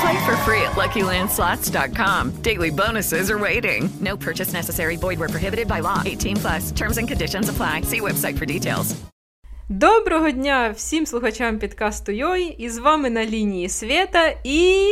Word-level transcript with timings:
Play 0.00 0.26
for 0.26 0.36
free 0.46 0.62
at 0.62 0.76
LuckyLandSlots.com. 0.82 2.22
Daily 2.42 2.70
bonuses 2.70 3.30
are 3.30 3.38
waiting. 3.38 3.90
No 4.00 4.16
purchase 4.16 4.52
necessary. 4.52 4.96
Void 4.96 5.18
were 5.18 5.28
prohibited 5.28 5.66
by 5.66 5.80
law. 5.80 6.02
18 6.06 6.36
plus. 6.36 6.70
Terms 6.72 6.98
and 6.98 7.08
conditions 7.08 7.48
apply. 7.48 7.82
See 7.82 8.00
website 8.00 8.38
for 8.38 8.46
details. 8.46 8.94
Доброго 9.68 10.30
дня 10.30 10.72
всім 10.76 11.06
слухачам 11.06 11.58
підкасту 11.58 12.12
Йой. 12.12 12.44
І 12.58 12.68
з 12.68 12.78
вами 12.78 13.10
на 13.10 13.26
лінії 13.26 13.68
Свєта 13.68 14.34
і 14.44 14.86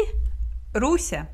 Руся. 0.75 1.27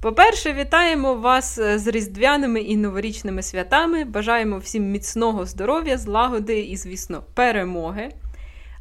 По-перше, 0.00 0.52
вітаємо 0.52 1.14
вас 1.14 1.60
з 1.60 1.86
різдвяними 1.86 2.60
і 2.60 2.76
новорічними 2.76 3.42
святами. 3.42 4.04
Бажаємо 4.04 4.58
всім 4.58 4.90
міцного 4.90 5.46
здоров'я, 5.46 5.98
злагоди 5.98 6.60
і, 6.60 6.76
звісно, 6.76 7.22
перемоги. 7.34 8.08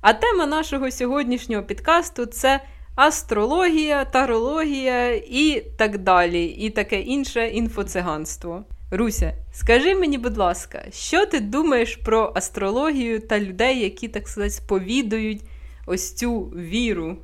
А 0.02 0.14
тема 0.14 0.46
нашого 0.46 0.92
сьогоднішнього 0.92 1.64
підкасту 1.64 2.26
це 2.26 2.62
астрологія, 2.96 4.06
тарологія 4.06 5.14
і 5.14 5.64
так 5.78 5.98
далі, 5.98 6.46
і 6.46 6.70
таке 6.70 7.00
інше 7.00 7.48
інфоциганство. 7.48 8.64
Руся, 8.92 9.34
скажи 9.54 9.96
мені, 9.96 10.18
будь 10.18 10.38
ласка, 10.38 10.84
що 10.92 11.26
ти 11.26 11.40
думаєш 11.40 11.96
про 11.96 12.34
астрологію 12.36 13.20
та 13.20 13.40
людей, 13.40 13.80
які, 13.80 14.08
так 14.08 14.28
сказати, 14.28 14.50
сповідують 14.50 15.42
ось 15.88 16.14
цю 16.14 16.42
віру? 16.42 17.18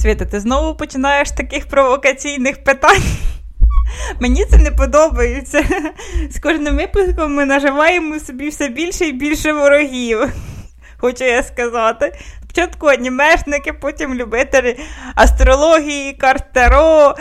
Свята, 0.00 0.24
ти 0.24 0.40
знову 0.40 0.76
починаєш 0.76 1.30
таких 1.30 1.66
провокаційних 1.66 2.64
питань. 2.64 3.02
Мені 4.20 4.44
це 4.44 4.58
не 4.58 4.70
подобається. 4.70 5.64
З 6.30 6.38
кожним 6.38 6.76
випуском 6.76 7.34
ми 7.34 7.44
наживаємо 7.44 8.18
собі 8.18 8.48
все 8.48 8.68
більше 8.68 9.04
і 9.04 9.12
більше 9.12 9.52
ворогів. 9.52 10.18
Хочу 10.98 11.24
я 11.24 11.42
сказати. 11.42 12.18
Спочатку 12.50 12.86
анімешники, 12.86 13.72
потім 13.72 14.14
любителі 14.14 14.76
астрології, 15.14 16.12
картеро, 16.12 17.14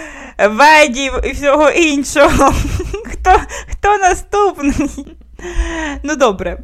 ведів 0.49 1.13
і 1.23 1.31
всього 1.31 1.69
іншого. 1.69 2.53
Хто 3.11 3.39
хто 3.71 3.97
наступний? 3.97 5.17
Ну, 6.03 6.15
добре. 6.15 6.59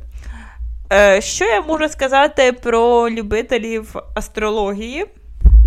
Е, 0.93 1.21
Що 1.21 1.45
я 1.45 1.61
можу 1.61 1.89
сказати 1.89 2.51
про 2.51 3.09
любителів 3.09 3.95
астрології? 4.15 5.05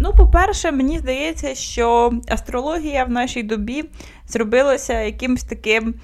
Ну, 0.00 0.12
по-перше, 0.12 0.72
мені 0.72 0.98
здається, 0.98 1.54
що 1.54 2.12
астрологія 2.28 3.04
в 3.04 3.10
нашій 3.10 3.42
добі 3.42 3.84
зробилася 4.28 5.00
якимось 5.00 5.44
таким 5.44 5.94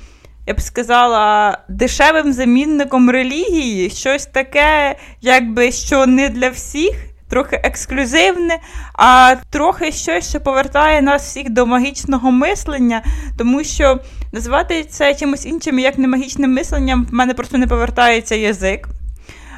я 0.46 0.54
б 0.54 0.60
сказала, 0.60 1.58
дешевим 1.68 2.32
замінником 2.32 3.10
релігії, 3.10 3.90
щось 3.90 4.26
таке, 4.26 4.96
якби 5.20 5.72
що 5.72 6.06
не 6.06 6.28
для 6.28 6.48
всіх, 6.48 6.94
трохи 7.28 7.60
ексклюзивне, 7.64 8.58
а 8.94 9.36
трохи 9.50 9.92
щось, 9.92 10.28
що 10.28 10.40
повертає 10.40 11.02
нас 11.02 11.22
всіх 11.22 11.50
до 11.50 11.66
магічного 11.66 12.30
мислення, 12.30 13.02
тому 13.38 13.64
що 13.64 14.00
назвати 14.32 14.84
це 14.84 15.14
чимось 15.14 15.46
іншим, 15.46 15.78
як 15.78 15.98
не 15.98 16.08
магічним 16.08 16.52
мисленням, 16.52 17.06
в 17.10 17.14
мене 17.14 17.34
просто 17.34 17.58
не 17.58 17.66
повертається 17.66 18.34
язик. 18.34 18.88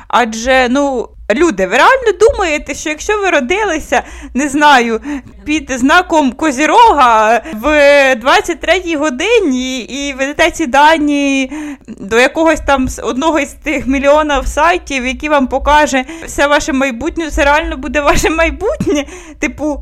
Адже, 0.09 0.69
ну, 0.71 1.09
люди, 1.35 1.67
ви 1.67 1.77
реально 1.77 2.19
думаєте, 2.21 2.75
що 2.75 2.91
якщо 2.91 3.21
ви 3.21 3.31
родилися, 3.31 4.03
не 4.35 4.49
знаю, 4.49 5.01
під 5.45 5.71
знаком 5.71 6.33
Козірога 6.33 7.43
в 7.53 7.67
23-й 8.15 8.97
годині 8.97 9.81
і 9.81 10.13
ведете 10.13 10.51
ці 10.51 10.67
дані 10.67 11.53
до 11.89 12.19
якогось 12.19 12.61
там 12.61 12.89
одного 13.03 13.39
із 13.39 13.53
тих 13.53 13.87
мільйонів 13.87 14.47
сайтів, 14.47 15.07
які 15.07 15.29
вам 15.29 15.47
покаже 15.47 16.05
все 16.27 16.47
ваше 16.47 16.73
майбутнє, 16.73 17.31
це 17.31 17.45
реально 17.45 17.77
буде 17.77 18.01
ваше 18.01 18.31
майбутнє? 18.31 19.05
Типу, 19.39 19.81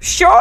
що? 0.00 0.40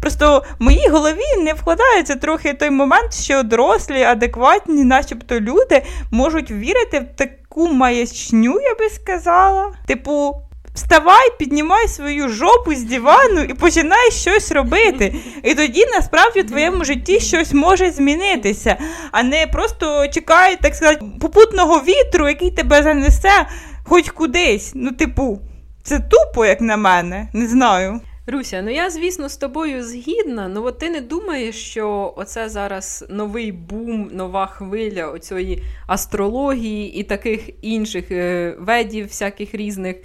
Просто 0.00 0.44
в 0.60 0.64
моїй 0.64 0.88
голові 0.88 1.42
не 1.44 1.52
вкладається 1.52 2.16
трохи 2.16 2.52
той 2.54 2.70
момент, 2.70 3.14
що 3.14 3.42
дорослі, 3.42 4.02
адекватні, 4.02 4.84
начебто 4.84 5.40
люди 5.40 5.82
можуть 6.10 6.50
вірити 6.50 7.00
в 7.00 7.16
таку 7.54 7.68
маячню, 7.68 8.60
я 8.60 8.74
би 8.74 8.90
сказала. 8.90 9.72
Типу, 9.86 10.36
вставай, 10.74 11.30
піднімай 11.38 11.88
свою 11.88 12.28
жопу 12.28 12.74
з 12.74 12.82
дивану 12.82 13.40
і 13.40 13.54
починай 13.54 14.10
щось 14.10 14.52
робити. 14.52 15.14
І 15.42 15.54
тоді 15.54 15.86
насправді 15.86 16.40
в 16.42 16.46
твоєму 16.46 16.84
житті 16.84 17.20
щось 17.20 17.52
може 17.52 17.90
змінитися, 17.90 18.76
а 19.12 19.22
не 19.22 19.46
просто 19.46 20.08
чекай, 20.08 20.56
так 20.62 20.74
сказати, 20.74 21.04
попутного 21.20 21.78
вітру, 21.80 22.28
який 22.28 22.50
тебе 22.50 22.82
занесе 22.82 23.46
хоч 23.84 24.10
кудись. 24.10 24.72
Ну, 24.74 24.92
типу, 24.92 25.38
це 25.82 26.00
тупо, 26.00 26.46
як 26.46 26.60
на 26.60 26.76
мене, 26.76 27.28
не 27.32 27.46
знаю. 27.46 28.00
Руся, 28.26 28.62
ну 28.62 28.70
я, 28.70 28.90
звісно, 28.90 29.28
з 29.28 29.36
тобою 29.36 29.84
згідна, 29.84 30.48
ну 30.48 30.64
от 30.64 30.78
ти 30.78 30.90
не 30.90 31.00
думаєш, 31.00 31.56
що 31.56 32.14
оце 32.16 32.48
зараз 32.48 33.04
новий 33.08 33.52
бум, 33.52 34.10
нова 34.12 34.46
хвиля 34.46 35.06
оцієї 35.10 35.62
астрології 35.86 36.94
і 36.94 37.02
таких 37.02 37.50
інших 37.62 38.10
е, 38.10 38.56
ведів, 38.58 39.06
всяких 39.06 39.54
різних, 39.54 39.96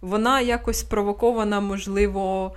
вона 0.00 0.40
якось 0.40 0.80
спровокована, 0.80 1.60
можливо, 1.60 2.54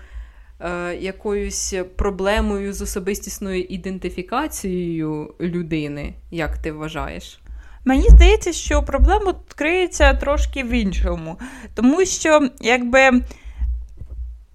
е, 0.59 0.95
якоюсь 0.95 1.75
проблемою 1.95 2.73
з 2.73 2.81
особистісною 2.81 3.63
ідентифікацією 3.63 5.33
людини, 5.39 6.13
як 6.31 6.57
ти 6.57 6.71
вважаєш? 6.71 7.39
Мені 7.85 8.09
здається, 8.09 8.53
що 8.53 8.83
проблема 8.83 9.35
криється 9.55 10.13
трошки 10.13 10.63
в 10.63 10.69
іншому, 10.69 11.37
тому 11.75 12.05
що 12.05 12.49
якби 12.61 13.21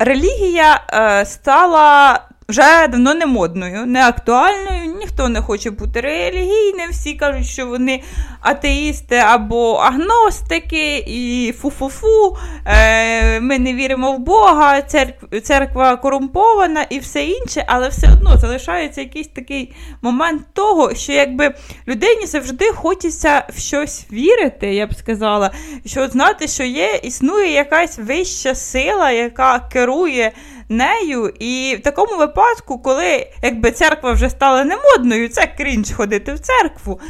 релігія 0.05 0.81
е, 0.93 1.27
стала 1.27 2.21
вже 2.49 2.89
давно 2.89 3.15
не 3.15 3.27
модною, 3.27 3.87
не 3.87 4.07
актуальною, 4.09 4.95
ніхто 5.01 5.29
не 5.29 5.41
хоче 5.41 5.71
бути 5.71 6.01
релігійним, 6.01 6.91
всі 6.91 7.15
кажуть, 7.15 7.47
що 7.47 7.67
вони 7.67 8.03
атеїсти 8.43 9.17
або 9.17 9.73
агностики, 9.73 10.97
і 10.97 11.55
фу-фу-фу, 11.63 12.37
е, 12.67 13.41
ми 13.41 13.59
не 13.59 13.75
віримо 13.75 14.13
в 14.13 14.19
Бога, 14.19 14.83
церква, 14.83 15.41
церква 15.41 15.97
корумпована 15.97 16.83
і 16.91 16.99
все 16.99 17.25
інше, 17.25 17.65
але 17.67 17.89
все 17.89 18.13
одно 18.13 18.37
залишається 18.37 19.01
якийсь 19.01 19.29
такий 19.29 19.75
момент 20.03 20.43
того, 20.53 20.95
що 20.95 21.13
якби 21.13 21.55
людині 21.89 22.27
завжди 22.27 22.73
хочеться 22.73 23.45
в 23.55 23.59
щось 23.59 24.07
вірити, 24.13 24.75
я 24.75 24.87
б 24.87 24.95
сказала, 24.95 25.51
що 25.87 26.09
знати, 26.09 26.49
що 26.49 26.65
є, 26.65 27.00
існує 27.03 27.53
якась 27.53 27.99
вища 27.99 28.55
сила, 28.55 29.11
яка 29.11 29.59
керує 29.59 30.33
нею. 30.69 31.33
І 31.38 31.77
в 31.81 31.83
такому 31.83 32.17
випадку, 32.17 32.79
коли 32.79 33.27
якби 33.43 33.71
церква 33.71 34.12
вже 34.12 34.31
стала 34.31 34.65
немодною, 34.65 35.29
це 35.29 35.47
крінж 35.59 35.93
ходити 35.93 36.33
в 36.35 36.38
церкву. 36.38 37.00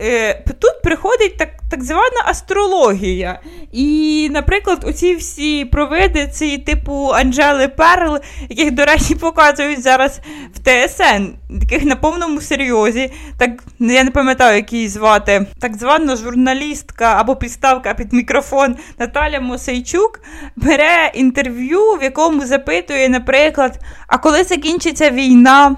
Е, 0.00 0.42
Тут 0.76 0.82
приходить 0.82 1.36
так 1.36 1.48
так 1.70 1.84
звана 1.84 2.22
астрологія. 2.24 3.40
І, 3.72 4.28
наприклад, 4.32 4.84
оці 4.88 5.14
всі 5.14 5.64
провидиці, 5.64 6.58
типу 6.58 7.10
Анджели 7.14 7.68
Перл, 7.68 8.18
яких, 8.48 8.70
до 8.70 8.84
речі, 8.84 9.14
показують 9.14 9.82
зараз 9.82 10.20
в 10.54 10.58
ТСН, 10.58 11.24
таких 11.60 11.84
на 11.84 11.96
повному 11.96 12.40
серйозі. 12.40 13.12
Так 13.38 13.50
я 13.78 14.04
не 14.04 14.10
пам'ятаю, 14.10 14.56
як 14.56 14.72
її 14.72 14.88
звати, 14.88 15.46
так 15.60 15.76
звана 15.76 16.16
журналістка 16.16 17.16
або 17.18 17.36
підставка 17.36 17.94
під 17.94 18.12
мікрофон 18.12 18.76
Наталя 18.98 19.40
Мосейчук 19.40 20.20
бере 20.56 21.10
інтерв'ю, 21.14 21.80
в 21.80 22.02
якому 22.02 22.46
запитує, 22.46 23.08
наприклад, 23.08 23.78
а 24.06 24.18
коли 24.18 24.44
закінчиться 24.44 25.10
війна? 25.10 25.76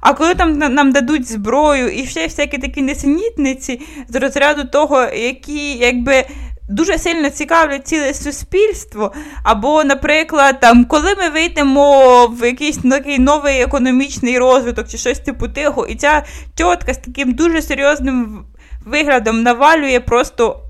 А 0.00 0.12
коли 0.14 0.34
там 0.34 0.58
нам 0.58 0.92
дадуть 0.92 1.28
зброю 1.28 1.88
і 1.88 2.06
ще 2.06 2.24
всякі 2.24 2.58
такі 2.58 2.82
несенітниці 2.82 3.80
з 4.08 4.14
розряду 4.14 4.64
того, 4.64 5.02
які 5.02 5.74
якби. 5.74 6.24
Дуже 6.70 6.98
сильно 6.98 7.30
цікавлять 7.30 7.86
ціле 7.86 8.14
суспільство. 8.14 9.12
Або, 9.44 9.84
наприклад, 9.84 10.60
там, 10.60 10.84
коли 10.84 11.14
ми 11.14 11.28
вийдемо 11.28 12.26
в 12.26 12.46
якийсь 12.46 12.78
такий 12.78 13.18
новий 13.18 13.60
економічний 13.60 14.38
розвиток 14.38 14.88
чи 14.88 14.98
щось 14.98 15.18
типу 15.18 15.48
тихо, 15.48 15.86
і 15.86 15.94
ця 15.94 16.24
тітка 16.54 16.94
з 16.94 16.98
таким 16.98 17.32
дуже 17.32 17.62
серйозним 17.62 18.44
виглядом 18.86 19.42
навалює 19.42 20.00
просто 20.00 20.60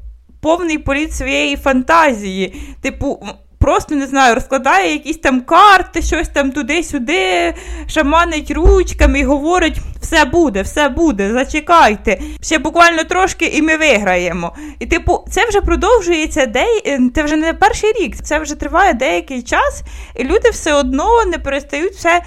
повний 0.41 0.79
політ 0.79 1.13
своєї 1.15 1.57
фантазії. 1.57 2.63
Типу, 2.83 3.27
просто 3.59 3.95
не 3.95 4.07
знаю, 4.07 4.35
розкладає 4.35 4.93
якісь 4.93 5.19
там 5.19 5.41
карти, 5.41 6.03
щось 6.03 6.29
там 6.29 6.53
туди-сюди, 6.53 7.55
шаманить 7.87 8.51
ручками 8.51 9.21
і 9.21 9.25
говорить: 9.25 9.77
все 10.01 10.25
буде, 10.25 10.63
все 10.63 10.89
буде, 10.89 11.33
зачекайте. 11.33 12.21
Ще 12.43 12.59
буквально 12.59 13.05
трошки, 13.05 13.47
і 13.47 13.63
ми 13.63 13.77
виграємо. 13.77 14.53
І, 14.79 14.87
типу, 14.87 15.25
це 15.31 15.49
вже 15.49 15.61
продовжується 15.61 16.47
де... 16.47 16.65
Е, 16.87 17.01
це 17.15 17.23
вже 17.23 17.37
не 17.37 17.55
перший 17.55 17.93
рік, 17.93 18.17
це 18.23 18.39
вже 18.39 18.55
триває 18.55 18.95
деякий 18.95 19.43
час, 19.43 19.83
і 20.17 20.25
люди 20.25 20.51
все 20.51 20.75
одно 20.75 21.25
не 21.25 21.39
перестають 21.39 21.93
все 21.93 22.23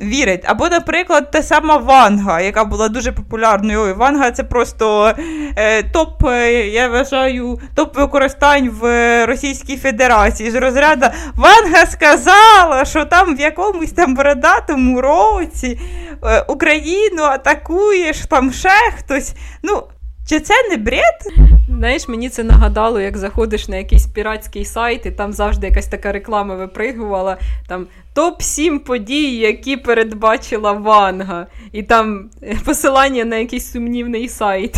вірити. 0.00 0.42
Або, 0.46 0.68
наприклад, 0.68 1.30
та 1.30 1.42
сама 1.42 1.76
Ванга, 1.76 2.40
яка 2.40 2.64
була 2.64 2.88
дуже 2.88 3.12
популярною. 3.12 3.80
Ой, 3.80 3.92
Ванга 3.92 4.30
це 4.30 4.44
просто 4.44 5.14
е, 5.56 5.82
топ, 5.82 6.24
е, 6.26 6.52
я 6.52 6.88
вважаю, 6.88 7.60
топ 7.74 7.96
використань 7.96 8.70
в 8.70 9.26
Російській 9.26 9.76
Федерації 9.76 10.50
з 10.50 10.54
розряду 10.54 11.06
Ванга 11.34 11.86
сказала, 11.86 12.84
що 12.84 13.04
там 13.04 13.36
в 13.36 13.40
якомусь 13.40 13.92
там 13.92 14.14
бородатому 14.14 15.00
році 15.00 15.80
е, 16.24 16.44
Україну 16.82 17.22
атакуєш, 17.22 18.26
там 18.26 18.52
ще 18.52 18.90
хтось. 18.98 19.34
Ну, 19.62 19.82
чи 20.28 20.40
це 20.40 20.54
не 20.70 20.76
бред? 20.76 21.48
Знаєш, 21.68 22.08
мені 22.08 22.28
це 22.28 22.42
нагадало, 22.42 23.00
як 23.00 23.16
заходиш 23.16 23.68
на 23.68 23.76
якийсь 23.76 24.06
піратський 24.06 24.64
сайт, 24.64 25.06
і 25.06 25.10
там 25.10 25.32
завжди 25.32 25.66
якась 25.66 25.86
така 25.86 26.12
реклама 26.12 26.54
випригувала. 26.54 27.36
Там 27.68 27.86
топ-7 28.16 28.78
подій, 28.78 29.36
які 29.36 29.76
передбачила 29.76 30.72
Ванга, 30.72 31.46
і 31.72 31.82
там 31.82 32.30
посилання 32.64 33.24
на 33.24 33.36
якийсь 33.36 33.72
сумнівний 33.72 34.28
сайт. 34.28 34.76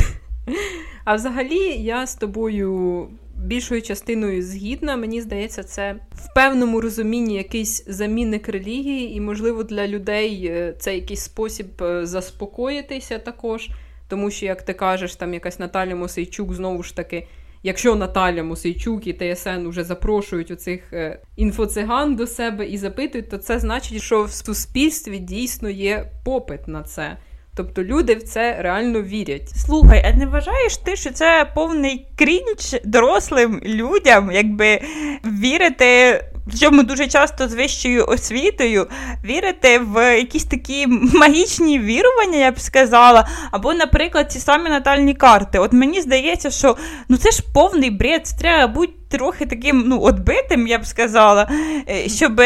А 1.05 1.15
взагалі, 1.15 1.83
я 1.83 2.07
з 2.07 2.15
тобою 2.15 3.07
більшою 3.37 3.83
частиною 3.83 4.43
згідна. 4.43 4.97
Мені 4.97 5.21
здається, 5.21 5.63
це 5.63 5.97
в 6.13 6.35
певному 6.35 6.81
розумінні 6.81 7.35
якийсь 7.35 7.85
замінник 7.87 8.49
релігії, 8.49 9.17
і, 9.17 9.21
можливо, 9.21 9.63
для 9.63 9.89
людей 9.89 10.47
е, 10.47 10.75
це 10.79 10.95
якийсь 10.95 11.21
спосіб 11.21 11.83
е, 11.83 12.07
заспокоїтися 12.07 13.19
також. 13.19 13.71
Тому 14.09 14.31
що, 14.31 14.47
як 14.47 14.63
ти 14.63 14.73
кажеш, 14.73 15.17
там 15.17 15.35
якась 15.35 15.59
Наталя 15.59 15.95
Мосейчук 15.95 16.55
знову 16.55 16.83
ж 16.83 16.97
таки. 16.97 17.27
Якщо 17.63 17.95
Наталя 17.95 18.43
Мосейчук 18.43 19.07
і 19.07 19.13
ТСН 19.13 19.69
вже 19.69 19.85
запрошують 19.85 20.51
оцих 20.51 20.93
е, 20.93 21.21
інфоциган 21.37 22.17
до 22.17 22.27
себе 22.27 22.67
і 22.67 22.79
запитують, 22.79 23.31
то 23.31 23.39
це 23.39 23.59
значить, 23.59 24.03
що 24.03 24.25
в 24.25 24.33
суспільстві 24.33 25.19
дійсно 25.19 25.71
є 25.71 26.11
попит 26.25 26.69
на 26.69 26.83
це. 26.83 27.17
Тобто 27.57 27.85
люди 27.85 28.15
в 28.15 28.23
це 28.23 28.57
реально 28.63 29.03
вірять. 29.03 29.49
Слухай, 29.67 30.05
а 30.07 30.17
не 30.19 30.27
вважаєш 30.27 30.77
ти, 30.77 30.97
що 30.97 31.11
це 31.11 31.47
повний 31.55 32.07
крінч 32.17 32.75
дорослим 32.85 33.61
людям, 33.65 34.31
якби 34.33 34.81
вірити 35.25 36.21
Причому 36.47 36.83
дуже 36.83 37.07
часто 37.07 37.49
з 37.49 37.55
вищою 37.55 38.07
освітою 38.07 38.87
вірити 39.25 39.79
в 39.79 40.17
якісь 40.17 40.45
такі 40.45 40.87
магічні 41.15 41.79
вірування, 41.79 42.39
я 42.39 42.51
б 42.51 42.61
сказала, 42.61 43.29
або, 43.51 43.75
наприклад, 43.75 44.33
ці 44.33 44.39
самі 44.39 44.71
натальні 44.71 45.15
карти. 45.15 45.59
От 45.59 45.73
мені 45.73 46.01
здається, 46.01 46.51
що 46.51 46.77
ну 47.09 47.17
це 47.17 47.31
ж 47.31 47.43
повний 47.55 47.91
бред, 47.91 48.29
треба 48.39 48.67
бути 48.67 48.93
трохи 49.11 49.47
таким 49.47 49.85
ну, 49.87 50.01
отбитим, 50.01 50.67
я 50.67 50.79
б 50.79 50.87
сказала, 50.87 51.51
е, 51.89 52.09
щоб 52.09 52.41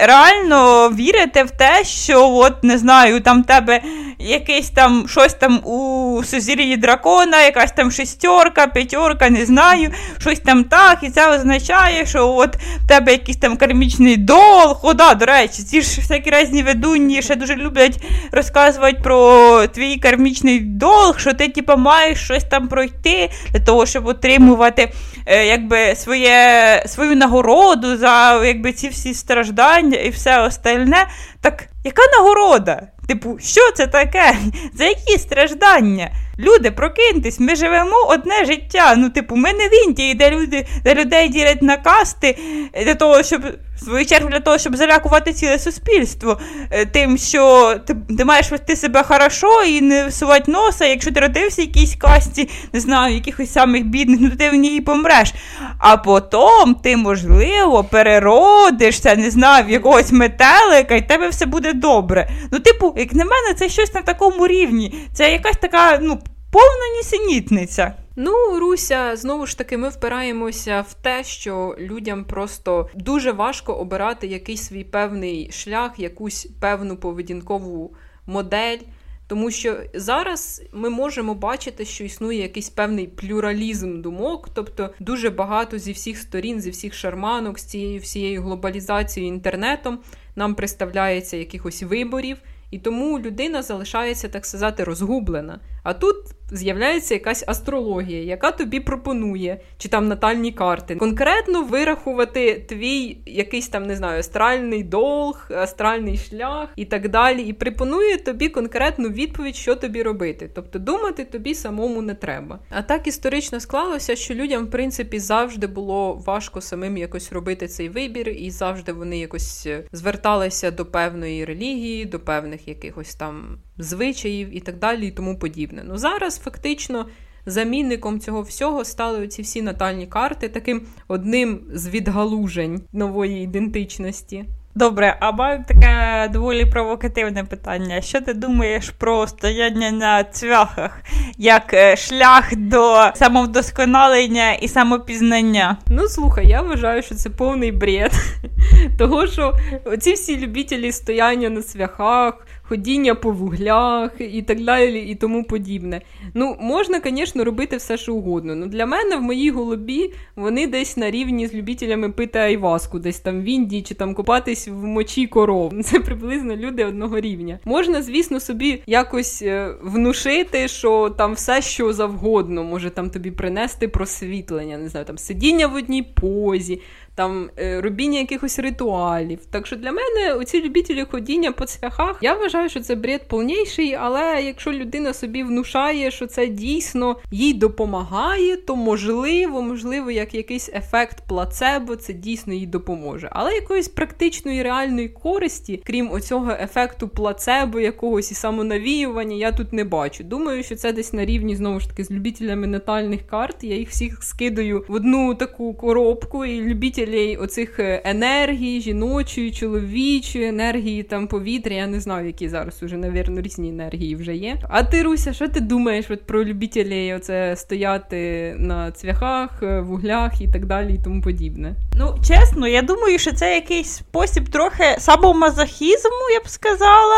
реально 0.00 0.88
вірити 0.88 1.42
в 1.42 1.50
те, 1.50 1.84
що 1.84 2.30
от 2.30 2.64
не 2.64 2.78
знаю, 2.78 3.20
там 3.20 3.42
тебе 3.42 3.82
якийсь 4.22 4.70
там 4.70 5.08
щось 5.08 5.34
там 5.34 5.66
у 5.66 6.22
сузір'ї 6.24 6.76
дракона, 6.76 7.42
якась 7.42 7.72
там 7.72 7.90
шестерка, 7.90 8.66
п'ятерка, 8.66 9.30
не 9.30 9.46
знаю, 9.46 9.90
щось 10.18 10.38
там 10.38 10.64
так, 10.64 10.98
і 11.02 11.10
це 11.10 11.36
означає, 11.36 12.06
що 12.06 12.28
от 12.28 12.56
в 12.56 12.88
тебе 12.88 13.12
якийсь 13.12 13.36
там 13.36 13.56
кармічний 13.56 14.16
долг. 14.16 14.80
О, 14.82 14.94
да, 14.94 15.14
до 15.14 15.26
речі, 15.26 15.62
ці 15.62 15.82
ж 15.82 16.00
всякі 16.00 16.30
різні 16.30 16.62
ведунні 16.62 17.22
ще 17.22 17.36
дуже 17.36 17.56
люблять 17.56 18.04
розказувати 18.32 18.98
про 19.02 19.66
твій 19.66 19.96
кармічний 19.96 20.60
долг, 20.60 21.18
що 21.18 21.32
ти 21.32 21.48
типу, 21.48 21.76
маєш 21.76 22.24
щось 22.24 22.44
там 22.44 22.68
пройти 22.68 23.30
для 23.52 23.60
того, 23.60 23.86
щоб 23.86 24.06
отримувати 24.06 24.92
е, 25.26 25.46
якби, 25.46 25.94
своє, 25.96 26.82
свою 26.86 27.16
нагороду 27.16 27.96
за 27.96 28.44
якби, 28.44 28.72
ці 28.72 28.88
всі 28.88 29.14
страждання 29.14 29.98
і 29.98 30.10
все 30.10 30.40
остальне. 30.40 31.06
Так 31.40 31.64
яка 31.84 32.02
нагорода? 32.18 32.82
Типу, 33.08 33.38
що 33.38 33.60
це 33.74 33.86
таке? 33.86 34.36
За 34.74 34.84
які 34.84 35.18
страждання? 35.18 36.10
Люди, 36.38 36.70
прокиньтесь, 36.70 37.40
ми 37.40 37.56
живемо 37.56 37.96
одне 38.08 38.44
життя. 38.44 38.94
Ну, 38.96 39.10
типу, 39.10 39.36
ми 39.36 39.52
не 39.52 39.68
в 39.68 39.86
Індії, 39.86 40.14
де 40.14 40.30
люди, 40.30 40.66
де 40.84 40.94
людей 40.94 41.28
ділять 41.28 41.62
на 41.62 41.76
касти 41.76 42.38
для 42.84 42.94
того, 42.94 43.22
щоб 43.22 43.42
в 43.76 43.84
свою 43.84 44.06
чергу 44.06 44.28
для 44.28 44.40
того, 44.40 44.58
щоб 44.58 44.76
залякувати 44.76 45.32
ціле 45.32 45.58
суспільство, 45.58 46.40
е, 46.70 46.86
тим, 46.86 47.18
що 47.18 47.74
ти, 47.86 47.96
ти 48.18 48.24
маєш 48.24 48.50
вести 48.50 48.76
себе 48.76 49.02
хорошо 49.02 49.62
і 49.62 49.80
не 49.80 50.06
всувати 50.06 50.52
носа, 50.52 50.86
якщо 50.86 51.12
ти 51.12 51.20
родився 51.20 51.62
в 51.62 51.64
якійсь 51.64 51.94
касті, 51.94 52.48
не 52.72 52.80
знаю, 52.80 53.14
якихось 53.14 53.52
самих 53.52 53.86
бідних, 53.86 54.18
ну 54.20 54.30
ти 54.30 54.50
в 54.50 54.54
ній 54.54 54.80
помреш. 54.80 55.34
А 55.78 55.96
потім 55.96 56.74
ти, 56.82 56.96
можливо, 56.96 57.84
переродишся, 57.84 59.16
не 59.16 59.30
знаю, 59.30 59.64
в 59.64 59.70
якогось 59.70 60.12
метелика, 60.12 60.94
і 60.94 61.08
тебе 61.08 61.28
все 61.28 61.46
буде 61.46 61.72
добре. 61.72 62.30
Ну, 62.52 62.58
типу, 62.58 62.91
як 62.96 63.12
на 63.12 63.24
мене, 63.24 63.54
це 63.56 63.68
щось 63.68 63.94
на 63.94 64.02
такому 64.02 64.46
рівні. 64.46 64.94
Це 65.12 65.32
якась 65.32 65.56
така, 65.56 65.98
ну, 65.98 66.18
повна 66.50 66.96
нісенітниця. 66.96 67.94
Ну, 68.16 68.58
Руся, 68.58 69.16
знову 69.16 69.46
ж 69.46 69.58
таки, 69.58 69.76
ми 69.76 69.88
впираємося 69.88 70.84
в 70.88 70.94
те, 70.94 71.24
що 71.24 71.76
людям 71.78 72.24
просто 72.24 72.88
дуже 72.94 73.32
важко 73.32 73.74
обирати 73.74 74.26
якийсь 74.26 74.62
свій 74.62 74.84
певний 74.84 75.50
шлях, 75.52 75.98
якусь 75.98 76.48
певну 76.60 76.96
поведінкову 76.96 77.94
модель. 78.26 78.78
Тому 79.26 79.50
що 79.50 79.76
зараз 79.94 80.62
ми 80.72 80.90
можемо 80.90 81.34
бачити, 81.34 81.84
що 81.84 82.04
існує 82.04 82.42
якийсь 82.42 82.68
певний 82.68 83.06
плюралізм 83.06 84.02
думок, 84.02 84.48
тобто 84.54 84.90
дуже 85.00 85.30
багато 85.30 85.78
зі 85.78 85.92
всіх 85.92 86.18
сторін, 86.18 86.60
зі 86.60 86.70
всіх 86.70 86.94
шарманок, 86.94 87.58
з 87.58 87.64
цією 87.64 88.00
всією 88.00 88.42
глобалізацією 88.42 89.34
інтернетом 89.34 89.98
нам 90.36 90.54
представляється 90.54 91.36
якихось 91.36 91.82
виборів, 91.82 92.36
і 92.72 92.78
тому 92.78 93.18
людина 93.18 93.62
залишається, 93.62 94.28
так 94.28 94.46
сказати, 94.46 94.84
розгублена. 94.84 95.60
А 95.82 95.94
тут 95.94 96.16
з'являється 96.52 97.14
якась 97.14 97.44
астрологія, 97.46 98.22
яка 98.22 98.50
тобі 98.50 98.80
пропонує, 98.80 99.60
чи 99.78 99.88
там 99.88 100.08
натальні 100.08 100.52
карти, 100.52 100.96
конкретно 100.96 101.62
вирахувати 101.62 102.64
твій 102.68 103.18
якийсь 103.26 103.68
там, 103.68 103.86
не 103.86 103.96
знаю, 103.96 104.20
астральний 104.20 104.82
долг, 104.82 105.48
астральний 105.50 106.16
шлях 106.16 106.68
і 106.76 106.84
так 106.84 107.08
далі. 107.08 107.42
І 107.42 107.52
пропонує 107.52 108.16
тобі 108.16 108.48
конкретну 108.48 109.08
відповідь, 109.08 109.56
що 109.56 109.76
тобі 109.76 110.02
робити. 110.02 110.50
Тобто 110.54 110.78
думати 110.78 111.24
тобі 111.24 111.54
самому 111.54 112.02
не 112.02 112.14
треба. 112.14 112.58
А 112.70 112.82
так 112.82 113.06
історично 113.06 113.60
склалося, 113.60 114.16
що 114.16 114.34
людям, 114.34 114.66
в 114.66 114.70
принципі, 114.70 115.18
завжди 115.18 115.66
було 115.66 116.22
важко 116.26 116.60
самим 116.60 116.96
якось 116.96 117.32
робити 117.32 117.68
цей 117.68 117.88
вибір, 117.88 118.28
і 118.28 118.50
завжди 118.50 118.92
вони 118.92 119.18
якось 119.18 119.66
е, 119.66 119.84
зверталися 119.92 120.70
до 120.70 120.86
певної 120.86 121.44
релігії, 121.44 122.04
до 122.04 122.20
певних 122.20 122.68
якихось 122.68 123.14
там 123.14 123.58
звичаїв 123.82 124.56
і 124.56 124.60
так 124.60 124.78
далі, 124.78 125.06
і 125.06 125.10
тому 125.10 125.38
подібне. 125.38 125.82
Ну 125.84 125.96
зараз 125.96 126.38
фактично. 126.38 127.06
Замінником 127.46 128.20
цього 128.20 128.42
всього 128.42 128.84
стали 128.84 129.28
ці 129.28 129.42
всі 129.42 129.62
натальні 129.62 130.06
карти, 130.06 130.48
таким 130.48 130.82
одним 131.08 131.60
з 131.72 131.88
відгалужень 131.88 132.82
нової 132.92 133.44
ідентичності. 133.44 134.44
Добре, 134.74 135.16
а 135.20 135.32
маю 135.32 135.64
таке 135.68 136.28
доволі 136.32 136.66
провокативне 136.66 137.44
питання. 137.44 138.00
Що 138.00 138.20
ти 138.20 138.34
думаєш 138.34 138.90
про 138.90 139.26
стояння 139.26 139.90
на 139.90 140.24
цвяхах 140.24 141.00
як 141.38 141.74
е, 141.74 141.96
шлях 141.96 142.56
до 142.56 143.10
самовдосконалення 143.14 144.52
і 144.52 144.68
самопізнання? 144.68 145.76
Ну 145.86 146.08
слухай, 146.08 146.48
я 146.48 146.62
вважаю, 146.62 147.02
що 147.02 147.14
це 147.14 147.30
повний 147.30 147.72
бред. 147.72 148.12
Того, 148.98 149.26
що 149.26 149.54
оці 149.84 150.12
всі 150.12 150.38
любителі 150.38 150.92
стояння 150.92 151.50
на 151.50 151.62
свяхах, 151.62 152.46
ходіння 152.72 153.14
по 153.14 153.30
вуглях 153.30 154.10
і 154.18 154.42
так 154.42 154.64
далі, 154.64 155.00
і 155.00 155.14
тому 155.14 155.44
подібне. 155.44 156.00
Ну, 156.34 156.56
можна, 156.60 157.00
звісно, 157.04 157.44
робити 157.44 157.76
все, 157.76 157.96
що 157.96 158.14
угодно. 158.14 158.54
Ну, 158.54 158.66
Для 158.66 158.86
мене 158.86 159.16
в 159.16 159.22
моїй 159.22 159.50
голові 159.50 160.12
вони 160.36 160.66
десь 160.66 160.96
на 160.96 161.10
рівні 161.10 161.46
з 161.46 161.54
любителями 161.54 162.10
пити 162.10 162.38
айваску, 162.38 162.98
десь 162.98 163.20
там 163.20 163.40
в 163.40 163.44
Індії 163.44 163.82
чи 163.82 163.94
там 163.94 164.14
купатись 164.14 164.68
в 164.68 164.84
мочі 164.84 165.26
коров. 165.26 165.72
Це 165.84 166.00
приблизно 166.00 166.56
люди 166.56 166.84
одного 166.84 167.20
рівня. 167.20 167.58
Можна, 167.64 168.02
звісно, 168.02 168.40
собі 168.40 168.82
якось 168.86 169.42
е, 169.42 169.74
внушити, 169.82 170.68
що 170.68 171.14
там 171.18 171.32
все, 171.32 171.62
що 171.62 171.92
завгодно, 171.92 172.64
може 172.64 172.90
там 172.90 173.10
тобі 173.10 173.30
принести 173.30 173.88
просвітлення, 173.88 174.78
не 174.78 174.88
знаю, 174.88 175.06
там 175.06 175.18
сидіння 175.18 175.66
в 175.66 175.74
одній 175.74 176.02
позі 176.02 176.80
там 177.14 177.50
е, 177.58 177.80
робіння 177.80 178.18
якихось 178.18 178.58
ритуалів. 178.58 179.38
Так 179.50 179.66
що 179.66 179.76
для 179.76 179.92
мене 179.92 180.34
оці 180.34 180.62
любителі 180.62 181.04
ходіння 181.10 181.52
по 181.52 181.64
цвяхах, 181.64 182.18
я 182.22 182.34
вважаю, 182.34 182.68
що 182.68 182.80
це 182.80 182.94
бред 182.94 183.28
повніший, 183.28 183.94
але 183.94 184.42
якщо 184.42 184.72
людина 184.72 185.12
собі 185.14 185.42
внушає, 185.42 186.10
що 186.10 186.26
це 186.26 186.46
дійсно 186.46 187.16
їй 187.30 187.52
допомагає, 187.52 188.56
то 188.56 188.76
можливо, 188.76 189.62
можливо, 189.62 190.10
як 190.10 190.34
якийсь 190.34 190.68
ефект 190.68 191.28
плацебо, 191.28 191.96
це 191.96 192.12
дійсно 192.12 192.54
їй 192.54 192.66
допоможе. 192.66 193.28
Але 193.32 193.54
якоїсь 193.54 193.88
практичної 193.88 194.62
реальної 194.62 195.08
користі, 195.08 195.82
крім 195.86 196.12
оцього 196.12 196.50
ефекту 196.50 197.08
плацебо, 197.08 197.80
якогось 197.80 198.30
і 198.30 198.34
самонавіювання, 198.34 199.36
я 199.36 199.52
тут 199.52 199.72
не 199.72 199.84
бачу. 199.84 200.24
Думаю, 200.24 200.62
що 200.62 200.76
це 200.76 200.92
десь 200.92 201.12
на 201.12 201.24
рівні 201.24 201.56
знову 201.56 201.80
ж 201.80 201.88
таки 201.88 202.04
з 202.04 202.10
любителями 202.10 202.66
натальних 202.66 203.26
карт. 203.26 203.64
Я 203.64 203.76
їх 203.76 203.88
всіх 203.88 204.22
скидаю 204.22 204.84
в 204.88 204.94
одну 204.94 205.34
таку 205.34 205.74
коробку 205.74 206.44
і 206.44 206.60
любіть 206.60 206.98
носителей 207.02 207.36
оцих 207.36 207.78
е, 207.78 208.02
енергії, 208.04 208.80
жіночої, 208.80 209.52
чоловічої 209.52 210.48
енергії, 210.48 211.02
там 211.02 211.26
повітря. 211.26 211.74
Я 211.74 211.86
не 211.86 212.00
знаю, 212.00 212.26
які 212.26 212.48
зараз 212.48 212.82
уже, 212.82 212.96
навірно, 212.96 213.40
різні 213.40 213.68
енергії 213.68 214.16
вже 214.16 214.36
є. 214.36 214.56
А 214.68 214.82
ти, 214.82 215.02
Руся, 215.02 215.32
що 215.32 215.48
ти 215.48 215.60
думаєш 215.60 216.10
от 216.10 216.26
про 216.26 216.44
любителей 216.44 217.14
оце 217.14 217.56
стояти 217.56 218.54
на 218.58 218.90
цвяхах, 218.90 219.62
е, 219.62 219.80
вуглях 219.80 220.40
і 220.40 220.48
так 220.48 220.66
далі, 220.66 220.94
і 220.94 221.04
тому 221.04 221.22
подібне? 221.22 221.74
Ну, 221.98 222.14
чесно, 222.28 222.68
я 222.68 222.82
думаю, 222.82 223.18
що 223.18 223.32
це 223.32 223.54
якийсь 223.54 223.90
спосіб 223.90 224.48
трохи 224.48 224.84
самомазохізму, 224.98 226.30
я 226.34 226.40
б 226.40 226.48
сказала. 226.48 227.16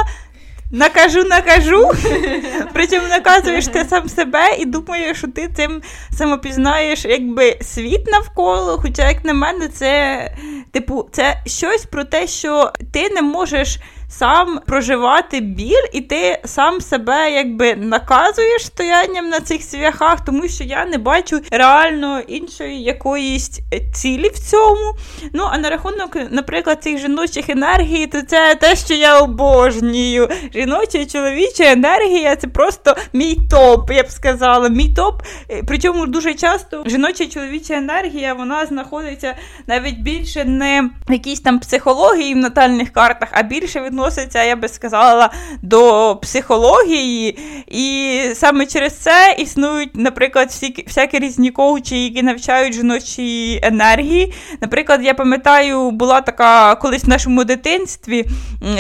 Накажу, 0.74 1.24
накажу. 1.24 1.90
Причому 2.72 3.08
наказуєш 3.08 3.66
ти 3.66 3.84
сам 3.84 4.08
себе 4.08 4.56
і 4.58 4.64
думаєш, 4.64 5.18
що 5.18 5.28
ти 5.28 5.48
цим 5.56 5.82
самопізнаєш 6.18 7.04
якби 7.04 7.58
світ 7.60 8.06
навколо. 8.06 8.78
Хоча, 8.82 9.08
як 9.08 9.24
на 9.24 9.34
мене, 9.34 9.68
це 9.68 10.30
типу, 10.72 11.08
це 11.12 11.42
щось 11.46 11.86
про 11.86 12.04
те, 12.04 12.26
що 12.26 12.72
ти 12.92 13.10
не 13.10 13.22
можеш 13.22 13.78
сам 14.18 14.60
проживати 14.66 15.40
біль, 15.40 15.88
і 15.92 16.00
ти 16.00 16.40
сам 16.44 16.80
себе 16.80 17.32
якби 17.32 17.74
наказуєш 17.74 18.66
стоянням 18.66 19.28
на 19.28 19.40
цих 19.40 19.62
свяхах, 19.62 20.24
тому 20.24 20.48
що 20.48 20.64
я 20.64 20.84
не 20.84 20.98
бачу 20.98 21.40
реально 21.50 22.20
іншої 22.20 22.82
якоїсь 22.82 23.60
цілі 23.94 24.28
в 24.28 24.38
цьому. 24.38 24.94
Ну, 25.32 25.48
а 25.52 25.58
на 25.58 25.70
рахунок, 25.70 26.16
наприклад, 26.30 26.82
цих 26.82 26.98
жіночих 26.98 27.50
енергій, 27.50 28.06
то 28.06 28.22
це 28.22 28.54
те, 28.54 28.76
що 28.76 28.94
я 28.94 29.18
обожнюю. 29.18 30.28
Жіноча 30.54 30.98
і 30.98 31.06
чоловіча 31.06 31.72
енергія 31.72 32.36
це 32.36 32.46
просто 32.46 32.96
мій 33.12 33.38
топ, 33.50 33.90
я 33.90 34.02
б 34.02 34.10
сказала. 34.10 34.68
Мій 34.68 34.94
топ. 34.94 35.22
Е, 35.50 35.62
причому 35.66 36.06
дуже 36.06 36.34
часто 36.34 36.84
жіноча 36.86 37.24
і 37.24 37.26
чоловіча 37.26 37.74
енергія 37.74 38.34
вона 38.34 38.66
знаходиться 38.66 39.34
навіть 39.66 39.98
більше 39.98 40.44
не 40.44 40.90
в 41.08 41.12
якійсь 41.12 41.40
там 41.40 41.58
психології 41.58 42.34
в 42.34 42.36
натальних 42.36 42.92
картах, 42.92 43.28
а 43.32 43.42
більше 43.42 43.80
відносно 43.80 44.03
відноситься, 44.04 44.42
я 44.42 44.56
би 44.56 44.68
сказала, 44.68 45.30
до 45.62 46.16
психології, 46.22 47.38
і 47.66 48.20
саме 48.34 48.66
через 48.66 48.92
це 48.98 49.36
існують, 49.38 49.96
наприклад, 49.96 50.48
всі, 50.48 50.84
всякі 50.86 51.18
різні 51.18 51.50
коучі, 51.50 52.04
які 52.04 52.22
навчають 52.22 52.74
жіночі 52.74 53.60
енергії. 53.62 54.32
Наприклад, 54.60 55.00
я 55.04 55.14
пам'ятаю, 55.14 55.90
була 55.90 56.20
така 56.20 56.74
колись 56.74 57.04
в 57.04 57.08
нашому 57.08 57.44
дитинстві 57.44 58.24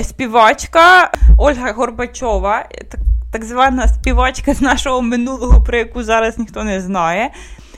співачка 0.02 1.10
Ольга 1.38 1.72
Горбачова. 1.72 2.68
Так 3.32 3.44
звана 3.44 3.88
співачка 3.88 4.54
з 4.54 4.60
нашого 4.60 5.02
минулого, 5.02 5.62
про 5.62 5.78
яку 5.78 6.02
зараз 6.02 6.38
ніхто 6.38 6.64
не 6.64 6.80
знає 6.80 7.30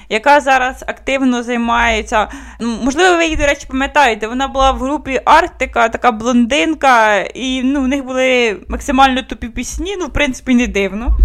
яка 0.08 0.40
зараз 0.40 0.84
активно 0.86 1.42
займається. 1.42 2.28
Ну, 2.60 2.78
можливо, 2.82 3.16
ви 3.16 3.24
її, 3.24 3.36
до 3.36 3.46
речі, 3.46 3.66
пам'ятаєте, 3.68 4.26
вона 4.26 4.48
була 4.48 4.70
в 4.70 4.78
групі 4.78 5.20
Арктика, 5.24 5.88
така 5.88 6.12
блондинка, 6.12 7.18
і 7.18 7.62
ну, 7.62 7.80
в 7.80 7.88
них 7.88 8.04
були 8.04 8.56
максимально 8.68 9.22
тупі 9.22 9.48
пісні, 9.48 9.96
ну, 10.00 10.06
в 10.06 10.12
принципі, 10.12 10.54
не 10.54 10.66
дивно. 10.66 11.18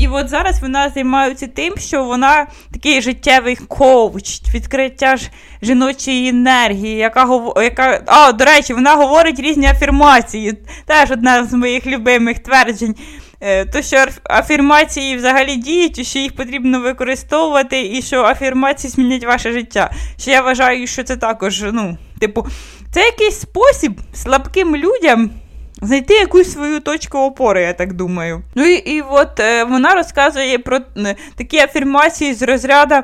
І 0.00 0.08
от 0.08 0.28
зараз 0.28 0.62
вона 0.62 0.90
займається 0.90 1.46
тим, 1.46 1.74
що 1.78 2.04
вона 2.04 2.46
такий 2.72 3.02
життєвий 3.02 3.56
коуч, 3.56 4.54
відкриття 4.54 5.16
ж 5.16 5.30
жіночої 5.62 6.28
енергії, 6.28 6.96
яка 6.96 7.28
яка. 7.56 8.02
А, 8.06 8.32
до 8.32 8.44
речі, 8.44 8.74
вона 8.74 8.94
говорить 8.94 9.40
різні 9.40 9.66
афірмації. 9.66 10.54
Теж 10.86 11.10
одна 11.10 11.44
з 11.44 11.52
моїх 11.52 11.86
любимих 11.86 12.38
тверджень. 12.38 12.94
Е, 13.42 13.64
то, 13.64 13.82
що 13.82 14.06
афірмації 14.30 15.16
взагалі 15.16 15.56
діють, 15.56 16.06
що 16.06 16.18
їх 16.18 16.36
потрібно 16.36 16.80
використовувати, 16.80 17.82
і 17.92 18.02
що 18.02 18.24
афірмації 18.24 18.90
змінять 18.90 19.24
ваше 19.24 19.52
життя. 19.52 19.90
Що 20.18 20.30
я 20.30 20.42
вважаю, 20.42 20.86
що 20.86 21.02
це 21.02 21.16
також, 21.16 21.64
ну, 21.72 21.98
типу, 22.18 22.46
це 22.92 23.00
якийсь 23.00 23.40
спосіб 23.40 24.00
слабким 24.14 24.76
людям. 24.76 25.30
Знайти 25.82 26.14
якусь 26.14 26.52
свою 26.52 26.80
точку 26.80 27.18
опори, 27.18 27.62
я 27.62 27.72
так 27.72 27.92
думаю. 27.92 28.42
Ну 28.54 28.64
і 28.64 28.74
і 28.74 29.00
от 29.00 29.40
е, 29.40 29.64
вона 29.64 29.94
розказує 29.94 30.58
про 30.58 30.78
е, 30.96 31.16
такі 31.36 31.58
афірмації 31.58 32.34
з 32.34 32.42
розряду 32.42 32.94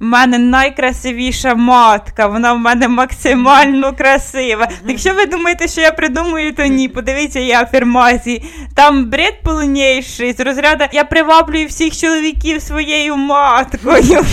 в 0.00 0.04
мене 0.04 0.38
найкрасивіша 0.38 1.54
матка, 1.54 2.26
вона 2.26 2.52
в 2.52 2.58
мене 2.58 2.88
максимально 2.88 3.92
красива. 3.92 4.68
Якщо 4.88 5.14
ви 5.14 5.26
думаєте, 5.26 5.68
що 5.68 5.80
я 5.80 5.90
придумую, 5.90 6.54
то 6.54 6.64
ні. 6.64 6.88
Подивіться 6.88 7.40
її 7.40 7.52
афірмації. 7.52 8.44
Там 8.74 9.04
бред 9.04 9.42
полуніший 9.42 10.32
з 10.32 10.40
розряду 10.40 10.84
я 10.92 11.04
приваблюю 11.04 11.66
всіх 11.66 11.96
чоловіків 11.96 12.62
своєю 12.62 13.16
маткою. 13.16 14.24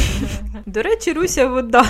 До 0.65 0.81
речі, 0.81 1.13
Руся, 1.13 1.47
вода. 1.47 1.85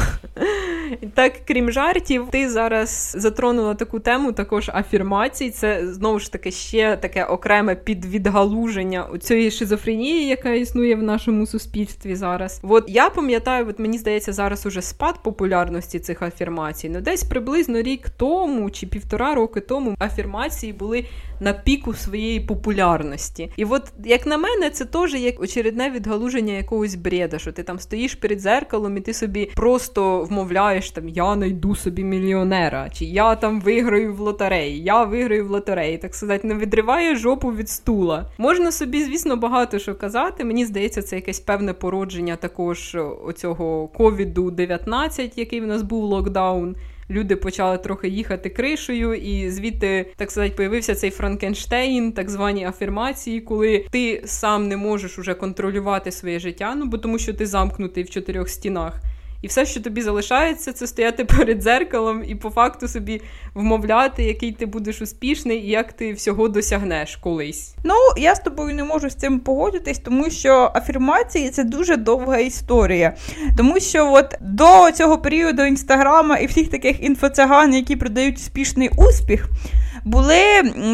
Так, 1.14 1.34
крім 1.48 1.72
жартів, 1.72 2.28
ти 2.32 2.50
зараз 2.50 3.16
затронула 3.18 3.76
таку 3.76 4.00
тему 4.00 4.32
також 4.32 4.70
афірмацій. 4.70 5.50
Це 5.50 5.94
знову 5.94 6.20
ж 6.20 6.32
таки 6.32 6.52
ще 6.52 6.98
таке 6.98 7.24
окреме 7.24 7.76
підвідгалуження 7.76 9.08
цієї 9.20 9.52
шизофренії, 9.52 10.28
яка 10.28 10.54
існує 10.54 10.96
в 10.96 11.04
нашому 11.04 11.46
суспільстві 11.46 12.16
зараз. 12.16 12.60
От 12.64 12.86
я 12.88 13.10
пам'ятаю, 13.10 13.68
от 13.70 13.80
мені 13.80 13.98
здається, 13.98 14.34
зараз 14.34 14.66
уже 14.66 14.82
спад 14.82 15.24
популярності 15.24 16.00
цих 16.00 16.22
афірмацій. 16.22 16.90
Ну, 16.90 17.02
десь 17.02 17.24
приблизно 17.24 17.82
рік 17.82 18.10
тому 18.10 18.70
чи 18.70 18.88
півтора 18.88 19.36
роки 19.36 19.60
тому 19.60 19.96
афірмації 20.00 20.74
були 20.74 21.06
на 21.40 21.54
піку 21.54 21.94
своєї 21.94 22.40
популярності. 22.40 23.52
І 23.58 23.66
от, 23.66 23.84
як 24.06 24.26
на 24.26 24.38
мене, 24.38 24.70
це 24.70 24.86
теж 24.86 25.14
як 25.14 25.42
очередне 25.42 25.90
відгалуження 25.90 26.54
якогось 26.54 26.96
бреда, 26.96 27.40
що 27.40 27.52
ти 27.52 27.64
там 27.64 27.80
стоїш 27.80 28.16
перед 28.16 28.40
зеркалом 28.40 28.98
і 28.98 29.02
ти 29.02 29.14
собі 29.14 29.50
просто 29.56 30.24
вмовляєш 30.24 30.92
там 30.92 31.10
я 31.10 31.36
найду 31.36 31.76
собі 31.76 32.04
мільйонера, 32.04 32.90
чи 32.90 33.06
я 33.06 33.36
там 33.36 33.62
виграю 33.62 34.14
в 34.14 34.20
лотереї, 34.20 34.84
я 34.84 35.04
виграю 35.04 35.48
в 35.48 35.50
лотереї, 35.50 35.98
так 35.98 36.16
сказати, 36.16 36.48
не 36.48 36.56
відриває 36.56 37.16
жопу 37.16 37.52
від 37.52 37.70
стула. 37.70 38.32
Можна 38.38 38.72
собі, 38.72 39.04
звісно, 39.04 39.38
багато 39.38 39.80
що 39.80 39.96
казати. 39.96 40.46
Мені 40.46 40.66
здається, 40.66 41.02
це 41.02 41.16
якесь 41.16 41.40
певне 41.40 41.74
породження 41.74 42.36
також 42.36 42.98
оцього 43.26 43.88
ковіду 43.88 44.52
19 44.52 45.38
який 45.38 45.62
в 45.62 45.68
нас 45.68 45.82
був 45.82 46.04
локдаун 46.04 46.76
люди 47.10 47.36
почали 47.36 47.78
трохи 47.78 48.08
їхати 48.08 48.50
кришею, 48.50 49.14
і 49.14 49.50
звідти, 49.52 50.14
так 50.16 50.32
сказати, 50.32 50.54
появився 50.58 50.96
цей 50.96 51.10
Франкенштейн, 51.10 52.12
так 52.12 52.30
звані 52.30 52.66
афірмації, 52.66 53.42
коли 53.42 53.86
ти 53.92 54.22
сам 54.26 54.68
не 54.68 54.78
можеш 54.78 55.20
уже 55.20 55.34
контролювати 55.34 56.12
своє 56.12 56.40
життя, 56.40 56.76
ну 56.76 56.86
бо 56.86 56.98
тому 56.98 57.20
що 57.20 57.34
ти 57.34 57.46
замкнутий 57.46 58.04
в 58.04 58.10
чотирьох 58.10 58.50
стінах. 58.50 59.02
І 59.42 59.48
все, 59.48 59.66
що 59.66 59.82
тобі 59.82 60.02
залишається, 60.02 60.74
це 60.74 60.88
стояти 60.88 61.26
перед 61.26 61.64
дзеркалом 61.64 62.24
і 62.28 62.36
по 62.36 62.50
факту 62.50 62.88
собі 62.88 63.22
вмовляти, 63.54 64.24
який 64.24 64.52
ти 64.52 64.66
будеш 64.66 65.02
успішний 65.02 65.58
і 65.58 65.70
як 65.70 65.94
ти 65.94 66.14
всього 66.14 66.48
досягнеш 66.48 67.16
колись. 67.16 67.76
Ну, 67.84 67.96
я 68.18 68.36
з 68.36 68.40
тобою 68.40 68.76
не 68.76 68.84
можу 68.84 69.10
з 69.10 69.16
цим 69.16 69.40
погодитись, 69.40 70.00
тому 70.00 70.30
що 70.30 70.72
афірмації 70.76 71.50
це 71.50 71.64
дуже 71.64 71.98
довга 71.98 72.38
історія. 72.38 73.16
Тому 73.58 73.80
що 73.80 74.12
от 74.12 74.36
до 74.42 74.92
цього 74.92 75.18
періоду 75.18 75.64
інстаграма 75.66 76.38
і 76.38 76.46
всіх 76.46 76.70
таких 76.70 77.04
інфоциган, 77.04 77.74
які 77.74 77.96
продають 77.96 78.38
успішний 78.38 78.90
успіх. 78.98 79.50
Були 80.06 80.36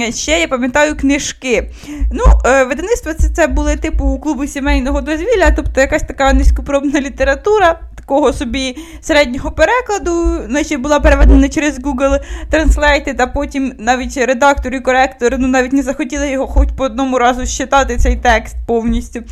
ще, 0.09 0.39
я 0.39 0.47
пам'ятаю, 0.47 0.97
книжки. 0.97 1.69
Ну, 2.13 2.23
е, 2.45 2.63
Видавництво 2.63 3.13
це 3.13 3.29
це 3.29 3.47
були 3.47 3.75
типу 3.75 4.19
клубу 4.19 4.47
сімейного 4.47 5.01
дозвілля, 5.01 5.53
тобто 5.55 5.81
якась 5.81 6.03
така 6.03 6.33
низькопробна 6.33 7.01
література 7.01 7.79
такого 8.03 8.33
собі 8.33 8.77
середнього 9.01 9.51
перекладу, 9.51 10.39
наче 10.47 10.77
була 10.77 10.99
переведена 10.99 11.49
через 11.49 11.79
Google 11.79 12.19
Translate, 12.51 13.15
та 13.15 13.27
потім 13.27 13.73
навіть 13.79 14.17
редактор 14.17 14.73
і 14.73 14.79
коректор 14.79 15.35
ну, 15.39 15.47
навіть 15.47 15.73
не 15.73 15.83
захотіли 15.83 16.29
його 16.29 16.47
хоч 16.47 16.69
по 16.77 16.83
одному 16.83 17.19
разу 17.19 17.45
щитати 17.45 17.97
цей 17.97 18.15
текст 18.15 18.55
повністю. 18.67 19.23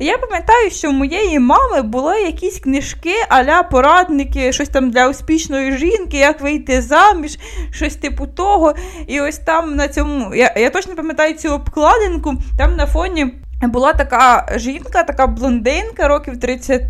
Я 0.00 0.18
пам'ятаю, 0.18 0.70
що 0.70 0.90
в 0.90 0.92
моєї 0.92 1.38
мами 1.38 1.82
були 1.82 2.20
якісь 2.20 2.58
книжки, 2.58 3.14
аля 3.28 3.62
порадники, 3.62 4.52
щось 4.52 4.68
там 4.68 4.90
для 4.90 5.08
успішної 5.08 5.78
жінки, 5.78 6.16
як 6.16 6.40
вийти 6.40 6.82
заміж, 6.82 7.38
щось 7.70 7.96
типу 7.96 8.26
того. 8.26 8.74
І 9.06 9.20
ось 9.20 9.38
там 9.38 9.76
на 9.76 9.88
цьому, 9.88 10.34
я, 10.34 10.54
я 10.56 10.70
точно 10.70 10.94
пам'ятаю 10.94 11.34
цю 11.34 11.52
обкладинку, 11.52 12.34
там 12.58 12.76
на 12.76 12.86
фоні. 12.86 13.32
Була 13.62 13.92
така 13.92 14.46
жінка, 14.56 15.02
така 15.02 15.26
блондинка, 15.26 16.08
років 16.08 16.40
30, 16.40 16.82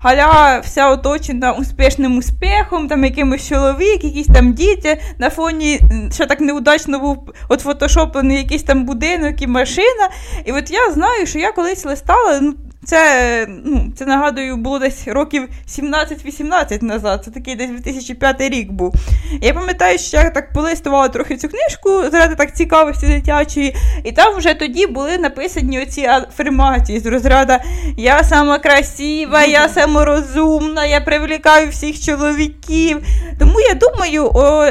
галя 0.00 0.60
вся 0.64 0.90
оточена 0.90 1.52
успішним 1.52 2.18
успіхом, 2.18 2.88
там 2.88 3.04
якимось 3.04 3.48
чоловік, 3.48 4.04
якісь 4.04 4.26
там 4.26 4.52
діти. 4.52 5.00
На 5.18 5.30
фоні 5.30 5.80
ще 6.12 6.26
так 6.26 6.40
неудачно 6.40 6.98
був 6.98 7.32
от 7.48 7.60
фотошоплений 7.60 8.36
якийсь 8.36 8.62
там 8.62 8.84
будинок 8.84 9.42
і 9.42 9.46
машина. 9.46 10.08
І 10.44 10.52
от 10.52 10.70
я 10.70 10.90
знаю, 10.92 11.26
що 11.26 11.38
я 11.38 11.52
колись 11.52 11.84
листала. 11.84 12.40
ну, 12.40 12.54
це, 12.86 13.46
ну, 13.64 13.92
це 13.96 14.06
нагадую, 14.06 14.56
було 14.56 14.78
десь 14.78 15.08
років 15.08 15.48
17-18 15.68 16.82
назад. 16.82 17.22
Це 17.24 17.30
такий 17.30 17.54
десь 17.54 17.70
2005 17.70 18.40
рік 18.40 18.72
був. 18.72 18.94
Я 19.40 19.54
пам'ятаю, 19.54 19.98
що 19.98 20.16
я 20.16 20.30
так 20.30 20.52
полистувала 20.52 21.08
трохи 21.08 21.36
цю 21.36 21.48
книжку 21.48 22.10
заради 22.10 22.34
так 22.34 22.56
цікавості 22.56 23.06
дитячої, 23.06 23.76
і 24.04 24.12
там 24.12 24.36
вже 24.36 24.54
тоді 24.54 24.86
були 24.86 25.18
написані 25.18 25.82
оці 25.82 26.00
афірмації 26.06 27.00
з 27.00 27.06
розряду 27.06 27.52
Я 27.96 28.24
сама 28.24 28.58
красива, 28.58 29.44
я 29.44 29.68
саморозумна, 29.68 30.86
я 30.86 31.00
привлікаю 31.00 31.68
всіх 31.68 32.00
чоловіків. 32.04 33.02
Тому 33.38 33.60
я 33.60 33.74
думаю, 33.74 34.30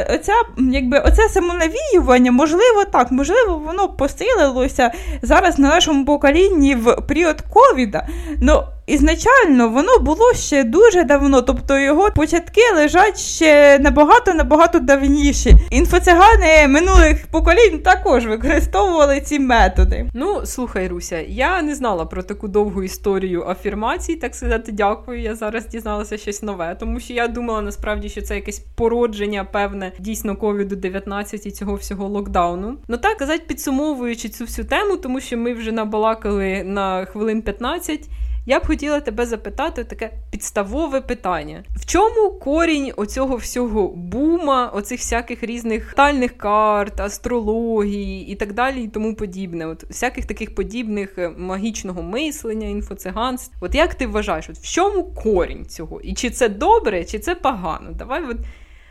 оця, 0.10 0.34
якби, 0.72 1.00
оце 1.00 1.30
самонавіювання, 1.30 2.32
можливо, 2.32 2.86
так, 2.92 3.12
можливо, 3.12 3.62
воно 3.66 3.88
посилилося 3.88 4.92
зараз 5.22 5.60
на 5.60 5.70
нашому 5.70 6.06
поколінні 6.06 6.76
в 6.76 6.96
період 6.96 7.42
ковіда. 7.42 8.05
Ну, 8.42 8.66
ізначально 8.88 9.70
воно 9.70 10.00
було 10.00 10.34
ще 10.34 10.64
дуже 10.64 11.04
давно, 11.04 11.42
тобто 11.42 11.80
його 11.80 12.12
початки 12.16 12.62
лежать 12.76 13.20
ще 13.20 13.80
набагато-набагато 13.80 14.80
давніші. 14.80 15.56
Інфоцигани 15.70 16.68
минулих 16.68 17.28
поколінь 17.28 17.80
також 17.80 18.26
використовували 18.26 19.22
ці 19.22 19.40
методи. 19.40 20.10
Ну, 20.14 20.46
слухай, 20.46 20.88
Руся, 20.88 21.22
я 21.28 21.62
не 21.62 21.76
знала 21.76 22.06
про 22.06 22.24
таку 22.24 22.48
довгу 22.48 22.84
історію 22.84 23.44
афірмацій, 23.48 24.16
так 24.16 24.36
сказати, 24.36 24.72
дякую. 24.72 25.22
Я 25.22 25.36
зараз 25.36 25.68
дізналася 25.68 26.18
щось 26.18 26.44
нове, 26.44 26.76
тому 26.80 27.00
що 27.00 27.14
я 27.14 27.28
думала 27.28 27.62
насправді, 27.62 28.10
що 28.10 28.22
це 28.22 28.36
якесь 28.36 28.60
породження, 28.76 29.44
певне, 29.44 29.92
дійсно 30.00 30.36
ковіду 30.36 30.76
19 30.76 31.46
і 31.46 31.52
цього 31.52 31.76
всього 31.76 32.08
локдауну. 32.08 32.78
Ну 32.88 32.98
так 32.98 33.18
казати, 33.18 33.44
підсумовуючи 33.48 34.30
цю 34.30 34.44
всю 34.44 34.68
тему, 34.68 34.98
тому 34.98 35.22
що 35.22 35.38
ми 35.38 35.54
вже 35.54 35.72
набалакали 35.72 36.64
на 36.64 37.06
хвилин 37.06 37.42
15. 37.42 38.10
Я 38.48 38.60
б 38.60 38.68
хотіла 38.68 39.00
тебе 39.00 39.26
запитати 39.26 39.84
таке 39.84 40.12
підставове 40.32 41.02
питання: 41.02 41.64
в 41.76 41.86
чому 41.86 42.32
корінь 42.32 42.92
оцього 42.98 43.36
всього 43.36 43.88
бума, 43.88 44.68
оцих 44.68 45.00
всяких 45.00 45.44
різних 45.44 45.94
тальних 45.94 46.38
карт, 46.38 47.00
астрології 47.00 48.28
і 48.28 48.36
так 48.36 48.54
далі, 48.54 48.84
і 48.84 48.88
тому 48.88 49.16
подібне? 49.16 49.66
От 49.68 49.84
всяких 49.84 50.26
таких 50.26 50.56
подібних 50.56 51.18
е, 51.18 51.30
магічного 51.38 52.04
мислення, 52.04 52.68
інфоциганств. 52.68 53.56
От 53.62 53.76
як 53.76 53.96
ти 53.96 54.08
вважаєш, 54.08 54.50
от 54.50 54.58
в 54.58 54.74
чому 54.74 55.04
корінь 55.04 55.66
цього? 55.66 56.02
І 56.02 56.14
чи 56.14 56.30
це 56.30 56.50
добре, 56.50 57.06
чи 57.06 57.20
це 57.20 57.36
погано? 57.36 57.92
Давай 57.92 58.24
от 58.24 58.38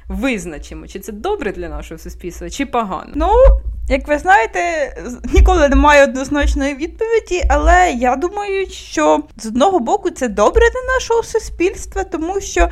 визначимо, 0.08 0.86
чи 0.86 1.00
це 1.00 1.12
добре 1.12 1.52
для 1.52 1.68
нашого 1.68 1.98
суспільства, 1.98 2.50
чи 2.50 2.66
погано. 2.66 3.12
Ну, 3.14 3.28
як 3.88 4.08
ви 4.08 4.18
знаєте, 4.18 4.60
ніколи 5.34 5.68
немає 5.68 6.04
однозначної 6.04 6.74
відповіді, 6.74 7.44
але 7.48 7.90
я 7.90 8.16
думаю, 8.16 8.66
що 8.70 9.22
з 9.36 9.46
одного 9.46 9.78
боку 9.78 10.10
це 10.10 10.28
добре 10.28 10.62
для 10.70 10.94
нашого 10.94 11.22
суспільства, 11.22 12.04
тому 12.04 12.40
що 12.40 12.68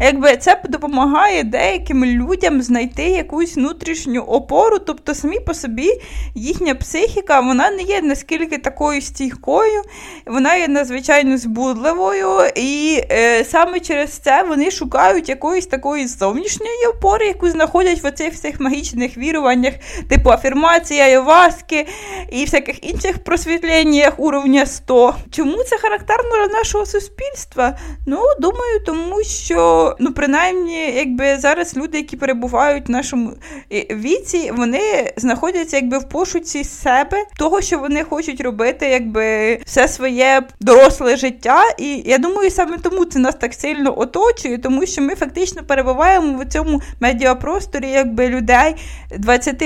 якби 0.00 0.36
це 0.36 0.62
допомагає 0.68 1.44
деяким 1.44 2.04
людям 2.04 2.62
знайти 2.62 3.02
якусь 3.02 3.56
внутрішню 3.56 4.20
опору, 4.22 4.78
тобто 4.78 5.14
самі 5.14 5.40
по 5.40 5.54
собі 5.54 5.90
їхня 6.34 6.74
психіка 6.74 7.40
вона 7.40 7.70
не 7.70 7.82
є 7.82 8.02
наскільки 8.02 8.58
такою 8.58 9.02
стійкою, 9.02 9.82
вона 10.26 10.54
є 10.54 10.68
надзвичайно 10.68 11.38
збудливою, 11.38 12.28
і 12.56 13.00
е, 13.10 13.44
саме 13.44 13.80
через 13.80 14.10
це 14.10 14.42
вони 14.42 14.70
шукають 14.70 15.28
якоїсь 15.28 15.66
такої 15.66 16.06
зовнішньої 16.06 16.86
опори, 16.94 17.26
яку 17.26 17.50
знаходять 17.50 18.02
в 18.02 18.06
оцих 18.06 18.32
всіх 18.32 18.60
магічних 18.60 19.16
віруваннях, 19.16 19.74
типу 20.08 20.30
афірмації 20.30 20.55
інформації, 20.56 21.00
айваски 21.00 21.86
і 22.30 22.44
всяких 22.44 22.84
інших 22.84 23.24
просвітленнях 23.24 24.12
уровня 24.16 24.66
100. 24.66 25.14
Чому 25.30 25.62
це 25.62 25.78
характерно 25.78 26.30
для 26.46 26.58
нашого 26.58 26.86
суспільства? 26.86 27.78
Ну, 28.06 28.18
думаю, 28.40 28.80
тому 28.86 29.22
що, 29.24 29.94
ну, 30.00 30.12
принаймні, 30.12 30.92
якби 30.92 31.36
зараз 31.38 31.76
люди, 31.76 31.98
які 31.98 32.16
перебувають 32.16 32.88
в 32.88 32.90
нашому 32.90 33.32
е, 33.72 33.86
віці, 33.90 34.52
вони 34.56 35.12
знаходяться 35.16 35.76
якби 35.76 35.98
в 35.98 36.08
пошуці 36.08 36.64
себе, 36.64 37.24
того, 37.38 37.60
що 37.60 37.78
вони 37.78 38.04
хочуть 38.04 38.40
робити, 38.40 38.88
якби 38.88 39.58
все 39.66 39.88
своє 39.88 40.42
доросле 40.60 41.16
життя. 41.16 41.62
І 41.78 42.02
я 42.06 42.18
думаю, 42.18 42.50
саме 42.50 42.78
тому 42.78 43.04
це 43.04 43.18
нас 43.18 43.34
так 43.34 43.54
сильно 43.54 43.98
оточує, 43.98 44.58
тому 44.58 44.86
що 44.86 45.02
ми 45.02 45.14
фактично 45.14 45.62
перебуваємо 45.62 46.38
в 46.38 46.46
цьому 46.46 46.82
медіапросторі, 47.00 47.88
якби 47.90 48.28
людей 48.28 48.74
20 49.18 49.62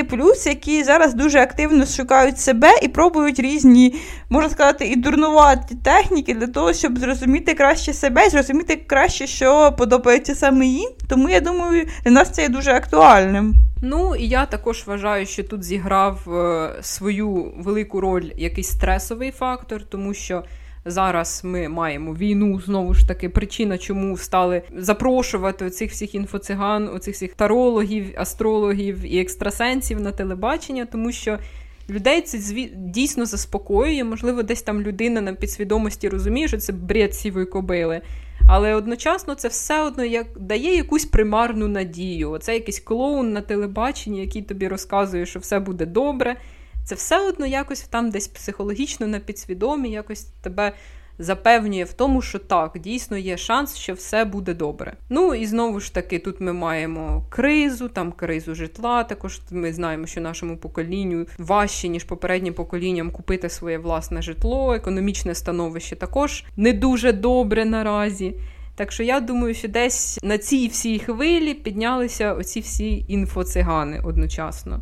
які 0.47 0.80
зараз 0.85 1.15
дуже 1.15 1.39
активно 1.39 1.87
шукають 1.87 2.39
себе 2.39 2.69
і 2.83 2.89
пробують 2.89 3.41
різні, 3.41 3.95
можна 4.31 4.51
сказати, 4.51 4.87
і 4.87 4.97
дурнуваті 4.97 5.75
техніки 5.75 6.35
для 6.35 6.47
того, 6.47 6.73
щоб 6.73 6.99
зрозуміти 6.99 7.55
краще 7.55 7.93
себе 7.93 8.27
і 8.27 8.31
зрозуміти 8.31 8.77
краще, 8.87 9.27
що 9.27 9.75
подобається 9.79 10.35
саме 10.35 10.67
їм. 10.67 10.91
Тому 11.09 11.29
я 11.29 11.41
думаю, 11.41 11.87
для 12.05 12.11
нас 12.11 12.31
це 12.31 12.43
є 12.43 12.49
дуже 12.49 12.73
актуальним. 12.73 13.55
Ну 13.83 14.17
і 14.17 14.29
я 14.29 14.47
також 14.47 14.85
вважаю, 14.87 15.27
що 15.27 15.45
тут 15.45 15.63
зіграв 15.63 16.35
е, 16.35 16.71
свою 16.83 17.53
велику 17.59 18.01
роль 18.01 18.31
якийсь 18.37 18.69
стресовий 18.69 19.31
фактор, 19.31 19.83
тому 19.83 20.15
що. 20.15 20.45
Зараз 20.85 21.41
ми 21.45 21.69
маємо 21.69 22.15
війну, 22.15 22.61
знову 22.61 22.95
ж 22.95 23.09
таки, 23.09 23.29
причина, 23.29 23.79
чому 23.79 24.17
стали 24.17 24.63
запрошувати 24.77 25.65
оцих 25.65 25.91
всіх 25.91 26.15
інфоциган, 26.15 26.89
оцих 26.89 27.15
всіх 27.15 27.35
тарологів, 27.35 28.15
астрологів 28.17 29.15
і 29.15 29.21
екстрасенсів 29.21 30.01
на 30.01 30.13
телебачення, 30.13 30.87
тому 30.87 31.13
що 31.13 31.39
людей 31.91 32.23
це 32.23 32.39
дійсно 32.75 33.27
заспокоює. 33.27 34.05
Можливо, 34.05 34.43
десь 34.43 34.63
там 34.63 34.83
людина 34.83 35.21
на 35.21 35.35
підсвідомості 35.35 36.09
розуміє, 36.09 36.49
що 36.49 36.59
це 36.59 36.73
бред 36.73 37.15
сівої 37.15 37.47
кобили. 37.47 38.01
Але 38.49 38.75
одночасно 38.75 39.35
це 39.35 39.49
все 39.49 39.83
одно 39.83 40.05
як 40.05 40.27
дає 40.39 40.77
якусь 40.77 41.05
примарну 41.05 41.69
надію. 41.69 42.31
Оце 42.31 42.55
якийсь 42.55 42.81
клоун 42.81 43.33
на 43.33 43.41
телебаченні, 43.41 44.21
який 44.21 44.43
тобі 44.43 44.69
розказує, 44.69 45.27
що 45.27 45.39
все 45.39 45.59
буде 45.59 45.87
добре 45.87 46.37
це 46.85 46.95
все 46.95 47.29
одно 47.29 47.47
якось 47.47 47.81
там 47.81 48.11
десь 48.11 48.29
психологічно 48.29 49.07
на 49.07 49.19
підсвідомі, 49.19 49.91
якось 49.91 50.23
тебе 50.23 50.73
запевнює 51.21 51.85
в 51.85 51.93
тому, 51.93 52.23
що 52.23 52.39
так, 52.39 52.79
дійсно 52.79 53.17
є 53.17 53.37
шанс, 53.37 53.77
що 53.77 53.95
все 53.95 54.25
буде 54.25 54.55
добре. 54.55 54.97
Ну 55.09 55.35
і 55.35 55.47
знову 55.47 55.81
ж 55.81 55.95
таки, 55.95 56.19
тут 56.19 56.41
ми 56.41 56.53
маємо 56.53 57.25
кризу, 57.29 57.89
там 57.89 58.13
кризу 58.13 58.55
житла. 58.55 59.05
Також 59.05 59.41
ми 59.51 59.73
знаємо, 59.73 60.07
що 60.07 60.21
нашому 60.21 60.57
поколінню 60.57 61.27
важче, 61.39 61.89
ніж 61.89 62.05
попереднім 62.05 62.55
поколінням 62.55 63.11
купити 63.11 63.49
своє 63.49 63.79
власне 63.79 64.23
житло, 64.23 64.75
економічне 64.75 65.35
становище 65.35 65.97
також 65.97 66.45
не 66.57 66.73
дуже 66.73 67.13
добре 67.13 67.65
наразі. 67.65 68.35
Так 68.75 68.93
що 68.93 69.03
я 69.03 69.21
думаю, 69.21 69.55
що 69.55 69.69
десь 69.69 70.19
на 70.23 70.39
цій 70.39 70.69
всій 70.69 70.99
хвилі 70.99 71.55
піднялися 71.55 72.35
оці 72.35 72.61
всі 72.61 73.05
інфоцигани 73.09 74.01
одночасно. 74.05 74.81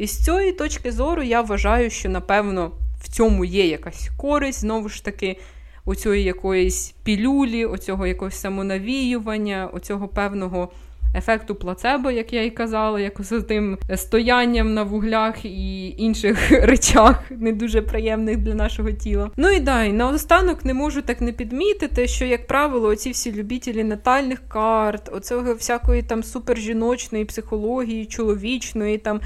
І 0.00 0.06
з 0.06 0.24
цієї 0.24 0.52
точки 0.52 0.92
зору 0.92 1.22
я 1.22 1.40
вважаю, 1.40 1.90
що 1.90 2.08
напевно 2.08 2.70
в 3.00 3.08
цьому 3.08 3.44
є 3.44 3.66
якась 3.66 4.10
користь, 4.16 4.60
знову 4.60 4.88
ж 4.88 5.04
таки, 5.04 5.36
оцієї 5.84 6.24
якоїсь 6.24 6.94
пілюлі, 7.04 7.64
оцього 7.64 8.06
якогось 8.06 8.40
самонавіювання, 8.40 9.70
оцього 9.72 10.08
певного 10.08 10.72
ефекту 11.14 11.54
плацебо, 11.54 12.10
як 12.10 12.32
я 12.32 12.42
і 12.42 12.50
казала, 12.50 13.00
як 13.00 13.20
з 13.20 13.40
тим 13.40 13.78
стоянням 13.96 14.74
на 14.74 14.82
вуглях 14.82 15.44
і 15.44 15.88
інших 15.88 16.50
речах, 16.66 17.22
не 17.30 17.52
дуже 17.52 17.82
приємних 17.82 18.36
для 18.36 18.54
нашого 18.54 18.92
тіла. 18.92 19.30
Ну 19.36 19.50
і 19.50 19.60
дай, 19.60 19.92
наостанок 19.92 20.64
не 20.64 20.74
можу 20.74 21.02
так 21.02 21.20
не 21.20 21.32
підмітити, 21.32 22.08
що, 22.08 22.24
як 22.24 22.46
правило, 22.46 22.88
оці 22.88 23.10
всі 23.10 23.32
любітелі 23.32 23.84
натальних 23.84 24.42
карт, 24.48 25.10
оцього 25.12 25.54
всякої 25.54 26.02
там 26.02 26.22
супержіночної 26.22 27.24
психології, 27.24 28.06
чоловічної 28.06 28.98
там 28.98 29.20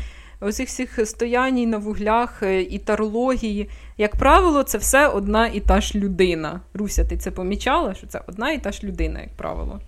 оцих 0.45 0.69
всіх 0.69 1.01
стояній 1.05 1.67
на 1.67 1.79
вуглях 1.79 2.43
е, 2.43 2.61
і 2.61 2.79
тарології. 2.79 3.69
Як 3.99 4.17
правило, 4.17 4.63
це 4.63 4.79
все 4.79 5.09
одна 5.09 5.47
і 5.47 5.61
та 5.61 5.81
ж 5.81 5.99
людина. 5.99 6.61
Руся, 6.75 7.05
ти 7.05 7.17
це 7.17 7.31
помічала, 7.31 7.95
що 7.95 8.07
це 8.07 8.21
одна 8.27 8.51
і 8.51 8.59
та 8.59 8.73
ж 8.73 8.87
людина, 8.87 9.21
як 9.21 9.33
правило. 9.37 9.81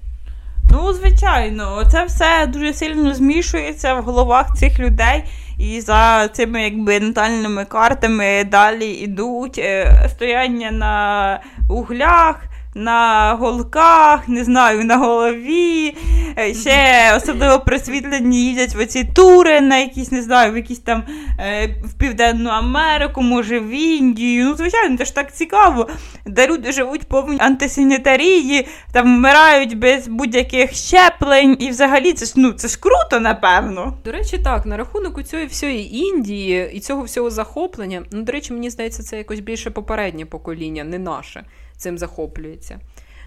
Ну, 0.71 0.93
звичайно, 0.93 1.83
це 1.93 2.05
все 2.05 2.47
дуже 2.47 2.73
сильно 2.73 3.15
змішується 3.15 3.95
в 3.95 4.03
головах 4.03 4.57
цих 4.57 4.79
людей, 4.79 5.25
і 5.59 5.81
за 5.81 6.29
цими 6.29 6.63
якби 6.63 7.01
натальними 7.01 7.65
картами 7.65 8.45
далі 8.45 8.87
йдуть 8.87 9.59
е, 9.59 10.09
стояння 10.09 10.71
на 10.71 11.41
углях. 11.71 12.43
На 12.77 13.35
голках, 13.41 14.29
не 14.29 14.45
знаю, 14.45 14.85
на 14.85 14.97
голові. 14.97 15.97
Е, 16.39 16.55
Ще 16.55 17.13
особливо 17.17 17.61
просвітлені 17.61 18.45
їздять 18.45 18.75
в 18.75 18.81
оці 18.81 19.05
тури 19.05 19.61
на 19.61 19.79
якісь, 19.79 20.13
не 20.13 20.23
знаю, 20.23 20.53
в 20.53 20.57
якісь 20.57 20.79
там 20.79 21.03
е, 21.39 21.67
в 21.85 21.95
Південну 21.95 22.51
Америку, 22.51 23.23
може 23.23 23.61
в 23.61 23.71
Індію. 23.71 24.45
Ну, 24.45 24.55
звичайно, 24.55 24.99
це 24.99 25.05
ж 25.05 25.15
так 25.15 25.35
цікаво. 25.35 25.89
Де 26.27 26.47
люди 26.47 26.73
живуть 26.73 27.09
повні 27.09 27.37
антисанітарії, 27.41 28.69
там 28.93 29.17
вмирають 29.17 29.79
без 29.79 30.09
будь-яких 30.09 30.73
щеплень, 30.73 31.57
і 31.61 31.71
взагалі 31.71 32.13
це 32.13 32.27
ж 32.27 32.33
ну 32.37 32.53
це 32.53 32.69
ж 32.69 32.81
круто, 32.81 33.21
напевно. 33.21 33.95
До 34.05 34.13
речі, 34.13 34.39
так, 34.39 34.67
на 34.67 34.77
рахунок 34.77 35.19
у 35.19 35.23
цієї 35.23 35.49
всієї 35.49 35.97
Індії 35.97 36.71
і 36.73 36.81
цього 36.81 37.03
всього 37.03 37.31
захоплення, 37.31 38.03
ну, 38.13 38.23
до 38.23 38.33
речі, 38.33 38.53
мені 38.53 38.71
здається, 38.71 39.03
це 39.03 39.19
якось 39.19 39.41
більше 39.41 39.71
попереднє 39.71 40.27
покоління, 40.27 40.85
не 40.85 40.99
наше, 40.99 41.45
цим 41.77 41.99
захоплюється. 41.99 42.81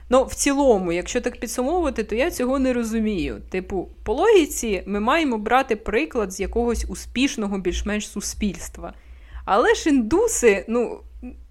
Ну, 0.09 0.23
в 0.23 0.35
цілому, 0.35 0.91
якщо 0.91 1.21
так 1.21 1.39
підсумовувати, 1.39 2.03
то 2.03 2.15
я 2.15 2.31
цього 2.31 2.59
не 2.59 2.73
розумію. 2.73 3.41
Типу, 3.49 3.89
по 4.03 4.13
логіці 4.13 4.83
ми 4.85 4.99
маємо 4.99 5.37
брати 5.37 5.75
приклад 5.75 6.33
з 6.33 6.39
якогось 6.39 6.85
успішного, 6.89 7.59
більш-менш 7.59 8.09
суспільства. 8.09 8.93
Але 9.45 9.73
ж 9.73 9.89
індуси, 9.89 10.65
ну. 10.67 10.99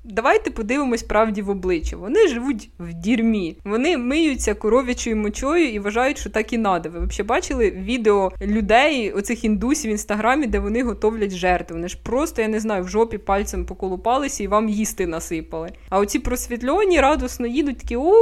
Давайте 0.04 0.50
подивимось 0.50 1.02
правді 1.02 1.42
в 1.42 1.50
обличчя. 1.50 1.96
Вони 1.96 2.28
живуть 2.28 2.70
в 2.78 2.92
дірмі, 2.92 3.56
вони 3.64 3.98
миються 3.98 4.54
коров'ячою 4.54 5.16
мочою 5.16 5.68
і 5.68 5.78
вважають, 5.78 6.18
що 6.18 6.30
так 6.30 6.52
і 6.52 6.58
надо. 6.58 6.90
Ви 6.90 7.06
взагалі 7.06 7.28
бачили 7.28 7.70
відео 7.70 8.32
людей, 8.42 9.12
оцих 9.12 9.44
індусів 9.44 9.88
в 9.88 9.92
інстаграмі, 9.92 10.46
де 10.46 10.58
вони 10.58 10.82
готовлять 10.82 11.30
жертви. 11.30 11.76
Вони 11.76 11.88
ж 11.88 11.98
просто, 12.02 12.42
я 12.42 12.48
не 12.48 12.60
знаю, 12.60 12.84
в 12.84 12.88
жопі 12.88 13.18
пальцем 13.18 13.66
поколупалися 13.66 14.44
і 14.44 14.46
вам 14.46 14.68
їсти 14.68 15.06
насипали. 15.06 15.68
А 15.88 15.98
оці 15.98 16.18
просвітльоні 16.18 17.00
радосно 17.00 17.46
їдуть 17.46 17.78
такі 17.78 17.96
о, 17.96 18.12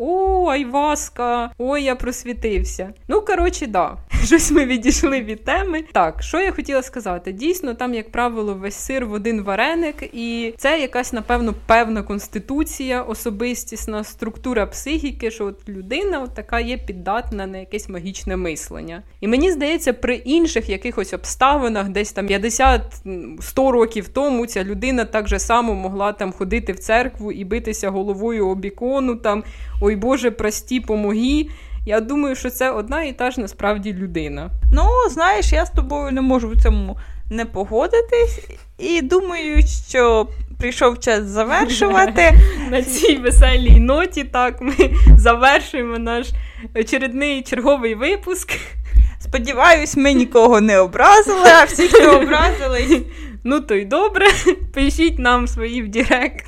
о, 0.00 0.46
айваска, 0.46 1.50
ой, 1.58 1.82
я 1.82 1.96
просвітився. 1.96 2.94
Ну, 3.08 3.20
коротше, 3.20 3.66
да. 3.66 3.96
Щось 4.24 4.50
ми 4.50 4.64
відійшли 4.64 5.20
від 5.20 5.44
теми. 5.44 5.84
Так, 5.92 6.22
що 6.22 6.40
я 6.40 6.52
хотіла 6.52 6.82
сказати? 6.82 7.32
Дійсно, 7.32 7.74
там, 7.74 7.94
як 7.94 8.12
правило, 8.12 8.54
весь 8.54 8.74
сир 8.74 9.06
в 9.06 9.12
один 9.12 9.42
вареник, 9.42 10.02
і 10.12 10.54
це 10.58 10.79
якась, 10.80 11.12
напевно, 11.12 11.54
певна 11.66 12.02
конституція, 12.02 13.02
особистісна 13.02 14.04
структура 14.04 14.66
психіки, 14.66 15.30
що 15.30 15.46
от 15.46 15.68
людина 15.68 16.22
от 16.22 16.34
така 16.34 16.60
є 16.60 16.78
піддатна 16.78 17.46
на 17.46 17.58
якесь 17.58 17.88
магічне 17.88 18.36
мислення. 18.36 19.02
І 19.20 19.28
мені 19.28 19.50
здається, 19.50 19.92
при 19.92 20.14
інших 20.14 20.68
якихось 20.68 21.12
обставинах, 21.12 21.88
десь 21.88 22.12
там 22.12 22.26
50-100 22.26 23.70
років 23.70 24.08
тому, 24.08 24.46
ця 24.46 24.64
людина 24.64 25.04
так 25.04 25.28
же 25.28 25.38
само 25.38 25.74
могла 25.74 26.12
там 26.12 26.32
ходити 26.32 26.72
в 26.72 26.78
церкву 26.78 27.32
і 27.32 27.44
битися 27.44 27.90
головою 27.90 28.48
об 28.48 28.64
ікону, 28.64 29.16
там 29.16 29.44
ой 29.80 29.96
Боже, 29.96 30.30
прості, 30.30 30.80
помогі. 30.80 31.50
Я 31.86 32.00
думаю, 32.00 32.36
що 32.36 32.50
це 32.50 32.70
одна 32.70 33.02
і 33.02 33.12
та 33.12 33.30
ж 33.30 33.40
насправді 33.40 33.92
людина. 33.92 34.50
Ну, 34.72 34.84
знаєш, 35.10 35.52
я 35.52 35.66
з 35.66 35.70
тобою 35.70 36.12
не 36.12 36.20
можу 36.20 36.48
в 36.48 36.62
цьому 36.62 36.96
не 37.30 37.44
погодитись, 37.44 38.40
і 38.78 39.02
думаю, 39.02 39.62
що 39.88 40.28
прийшов 40.58 40.98
час 40.98 41.24
завершувати. 41.24 42.32
На 42.70 42.82
цій 42.82 43.16
веселій 43.16 43.80
ноті 43.80 44.24
так 44.24 44.60
ми 44.60 44.74
завершуємо 45.16 45.98
наш 45.98 46.28
очередний 46.74 47.42
черговий 47.42 47.94
випуск. 47.94 48.52
Сподіваюсь, 49.18 49.96
ми 49.96 50.12
нікого 50.12 50.60
не 50.60 50.78
образили, 50.78 51.48
а 51.60 51.64
всі, 51.64 51.88
хто 51.88 52.20
образили. 52.20 53.02
Ну, 53.44 53.60
то 53.60 53.74
й 53.74 53.84
добре. 53.84 54.26
Пишіть 54.74 55.18
нам 55.18 55.48
свої 55.48 55.82
в 55.82 55.88
Директ 55.88 56.46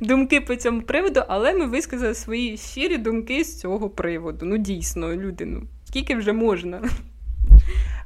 думки 0.00 0.40
по 0.40 0.56
цьому 0.56 0.82
приводу, 0.82 1.22
але 1.28 1.52
ми 1.52 1.66
висказали 1.66 2.14
свої 2.14 2.56
щирі 2.56 2.96
думки 2.96 3.44
з 3.44 3.60
цього 3.60 3.90
приводу. 3.90 4.46
Ну, 4.46 4.58
дійсно, 4.58 5.14
люди, 5.14 5.44
ну 5.44 5.62
скільки 5.84 6.14
вже 6.14 6.32
можна. 6.32 6.82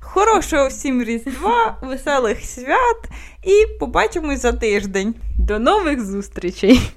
Хорошого 0.01 0.69
всім 0.69 1.03
Різдва, 1.03 1.79
веселих 1.83 2.45
свят 2.45 3.11
і 3.43 3.79
побачимось 3.81 4.43
за 4.43 4.53
тиждень. 4.53 5.15
До 5.39 5.59
нових 5.59 6.05
зустрічей! 6.05 6.91